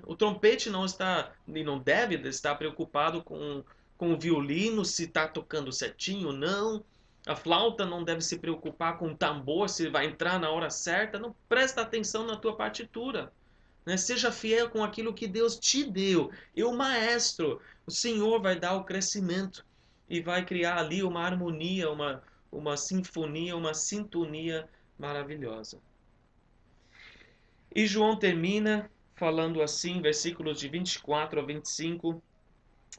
[0.03, 3.63] O trompete não está e não deve estar preocupado com,
[3.97, 6.85] com o violino se está tocando certinho ou não.
[7.25, 11.19] A flauta não deve se preocupar com o tambor se vai entrar na hora certa.
[11.19, 13.31] Não presta atenção na tua partitura.
[13.85, 13.95] Né?
[13.95, 16.31] Seja fiel com aquilo que Deus te deu.
[16.55, 19.65] E o maestro, o Senhor vai dar o crescimento
[20.09, 24.67] e vai criar ali uma harmonia, uma, uma sinfonia, uma sintonia
[24.97, 25.79] maravilhosa.
[27.73, 32.21] E João termina falando assim, versículos de 24 a 25.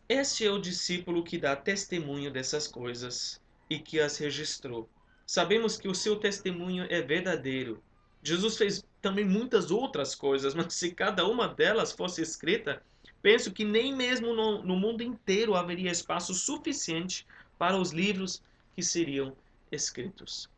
[0.09, 3.43] Este é o discípulo que dá testemunho dessas coisas
[3.73, 4.87] e que as registrou.
[5.27, 7.83] Sabemos que o seu testemunho é verdadeiro.
[8.23, 12.83] Jesus fez também muitas outras coisas, mas se cada uma delas fosse escrita,
[13.23, 17.27] penso que nem mesmo no, no mundo inteiro haveria espaço suficiente
[17.59, 18.43] para os livros
[18.75, 19.35] que seriam
[19.71, 20.51] escritos.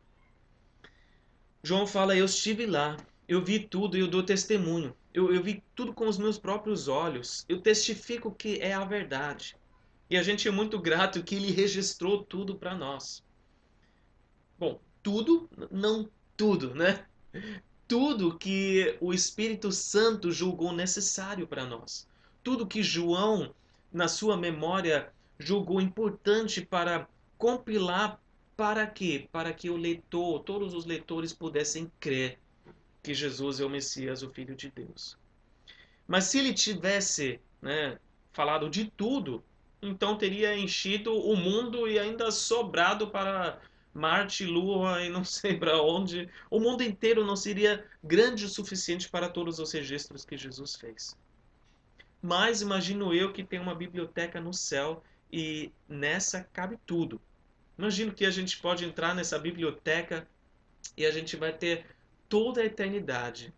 [1.63, 2.97] João fala: Eu estive lá,
[3.29, 4.93] eu vi tudo e eu dou testemunho.
[5.13, 7.45] Eu, eu vi tudo com os meus próprios olhos.
[7.47, 9.55] Eu testifico que é a verdade.
[10.09, 13.23] E a gente é muito grato que ele registrou tudo para nós.
[14.57, 17.05] Bom, tudo, não tudo, né?
[17.87, 22.07] Tudo que o Espírito Santo julgou necessário para nós.
[22.43, 23.53] Tudo que João,
[23.91, 28.19] na sua memória, julgou importante para compilar
[28.55, 29.27] para quê?
[29.31, 32.39] Para que o leitor, todos os leitores pudessem crer
[33.03, 35.17] que Jesus é o Messias, o Filho de Deus.
[36.07, 37.99] Mas se ele tivesse né,
[38.31, 39.43] falado de tudo,
[39.81, 43.59] então teria enchido o mundo e ainda sobrado para
[43.93, 46.29] Marte, Lua e não sei para onde.
[46.49, 51.17] O mundo inteiro não seria grande o suficiente para todos os registros que Jesus fez.
[52.21, 57.21] Mas imagino eu que tem uma biblioteca no céu e nessa cabe tudo.
[57.77, 60.27] Imagino que a gente pode entrar nessa biblioteca
[60.97, 61.85] e a gente vai ter
[62.27, 63.53] toda a eternidade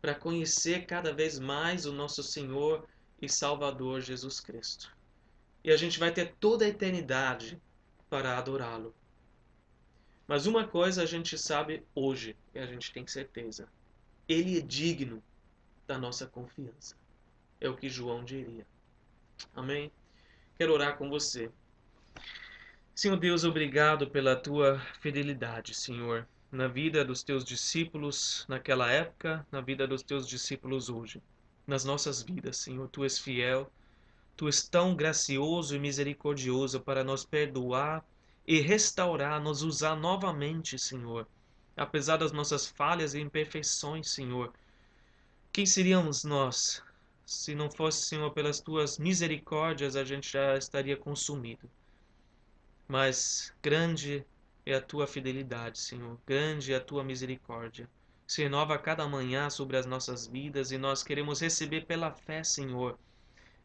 [0.00, 2.86] para conhecer cada vez mais o nosso Senhor
[3.20, 4.97] e Salvador Jesus Cristo.
[5.62, 7.60] E a gente vai ter toda a eternidade
[8.08, 8.94] para adorá-lo.
[10.26, 13.68] Mas uma coisa a gente sabe hoje, e a gente tem certeza:
[14.28, 15.22] Ele é digno
[15.86, 16.94] da nossa confiança.
[17.60, 18.66] É o que João diria.
[19.54, 19.90] Amém?
[20.56, 21.50] Quero orar com você.
[22.94, 29.60] Senhor Deus, obrigado pela tua fidelidade, Senhor, na vida dos teus discípulos naquela época, na
[29.60, 31.22] vida dos teus discípulos hoje,
[31.66, 32.88] nas nossas vidas, Senhor.
[32.88, 33.70] Tu és fiel,
[34.38, 38.06] tu és tão gracioso e misericordioso para nos perdoar
[38.46, 41.26] e restaurar, nos usar novamente, Senhor.
[41.76, 44.52] Apesar das nossas falhas e imperfeições, Senhor.
[45.52, 46.80] Quem seríamos nós?
[47.26, 51.68] Se não fosse, Senhor, pelas tuas misericórdias, a gente já estaria consumido.
[52.86, 54.24] Mas grande
[54.64, 57.90] é a tua fidelidade, Senhor, grande é a tua misericórdia.
[58.24, 62.96] Se renova cada manhã sobre as nossas vidas e nós queremos receber pela fé, Senhor,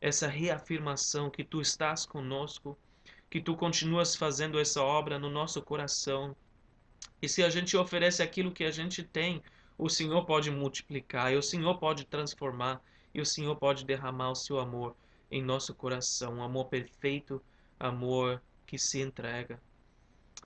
[0.03, 2.77] essa reafirmação que tu estás conosco,
[3.29, 6.35] que tu continuas fazendo essa obra no nosso coração.
[7.21, 9.41] E se a gente oferece aquilo que a gente tem,
[9.77, 12.81] o Senhor pode multiplicar, e o Senhor pode transformar,
[13.13, 14.93] e o Senhor pode derramar o seu amor
[15.31, 17.41] em nosso coração, um amor perfeito,
[17.79, 19.57] amor que se entrega.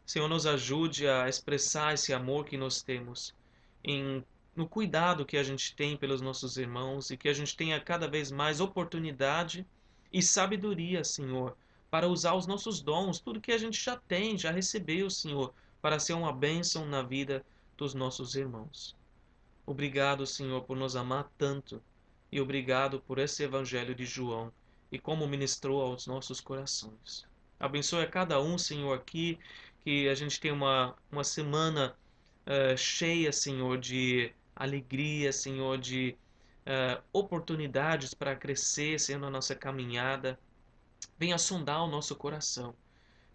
[0.06, 3.34] Senhor, nos ajude a expressar esse amor que nós temos
[3.84, 4.24] em,
[4.58, 8.08] no cuidado que a gente tem pelos nossos irmãos e que a gente tenha cada
[8.08, 9.66] vez mais oportunidade
[10.12, 11.56] e sabedoria, Senhor,
[11.92, 16.00] para usar os nossos dons, tudo que a gente já tem, já recebeu, Senhor, para
[16.00, 17.46] ser uma bênção na vida
[17.78, 18.96] dos nossos irmãos.
[19.64, 21.82] Obrigado, Senhor, por nos amar tanto
[22.32, 24.52] e obrigado por esse Evangelho de João
[24.92, 27.28] e como ministrou aos nossos corações.
[27.60, 29.38] Abençoe a cada um, Senhor, aqui
[29.82, 31.96] que a gente tenha uma, uma semana
[32.46, 36.18] uh, cheia, Senhor, de alegria, Senhor, de
[36.66, 40.40] uh, oportunidades para crescer, Senhor, na nossa caminhada.
[41.18, 42.76] Venha sondar o nosso coração.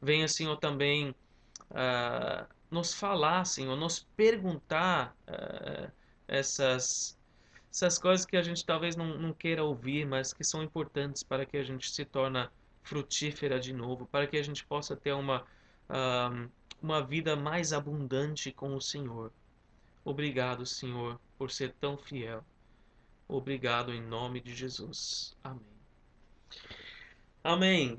[0.01, 1.11] Venha, Senhor, também
[1.71, 5.17] uh, nos falar, Senhor, nos perguntar
[6.27, 7.17] essas
[7.73, 11.47] essas coisas que a gente talvez não, não queira ouvir, mas que são importantes para
[11.47, 12.47] que a gente se torne
[12.83, 15.41] frutífera de novo, para que a gente possa ter uma,
[15.89, 16.51] uh,
[16.83, 19.33] uma vida mais abundante com o Senhor.
[20.05, 22.45] Obrigado, Senhor, por ser tão fiel.
[23.29, 25.37] Obrigado em nome de Jesus.
[25.43, 25.73] Amém.
[27.45, 27.99] Amém.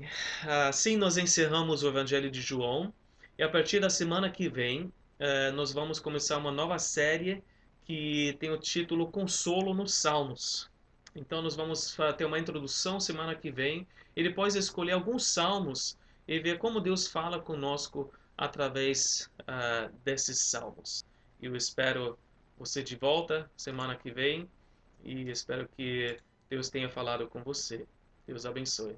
[0.68, 2.92] Assim nós encerramos o Evangelho de João.
[3.38, 7.42] E a partir da semana que vem, uh, nós vamos começar uma nova série
[7.84, 10.70] que tem o título Consolo nos Salmos.
[11.16, 13.86] Então nós vamos ter uma introdução semana que vem
[14.16, 21.04] e depois escolher alguns salmos e ver como Deus fala conosco através uh, desses salmos.
[21.44, 22.18] Eu espero
[22.56, 24.48] você de volta semana que vem
[25.02, 26.18] e espero que
[26.48, 27.86] Deus tenha falado com você.
[28.26, 28.96] Deus abençoe.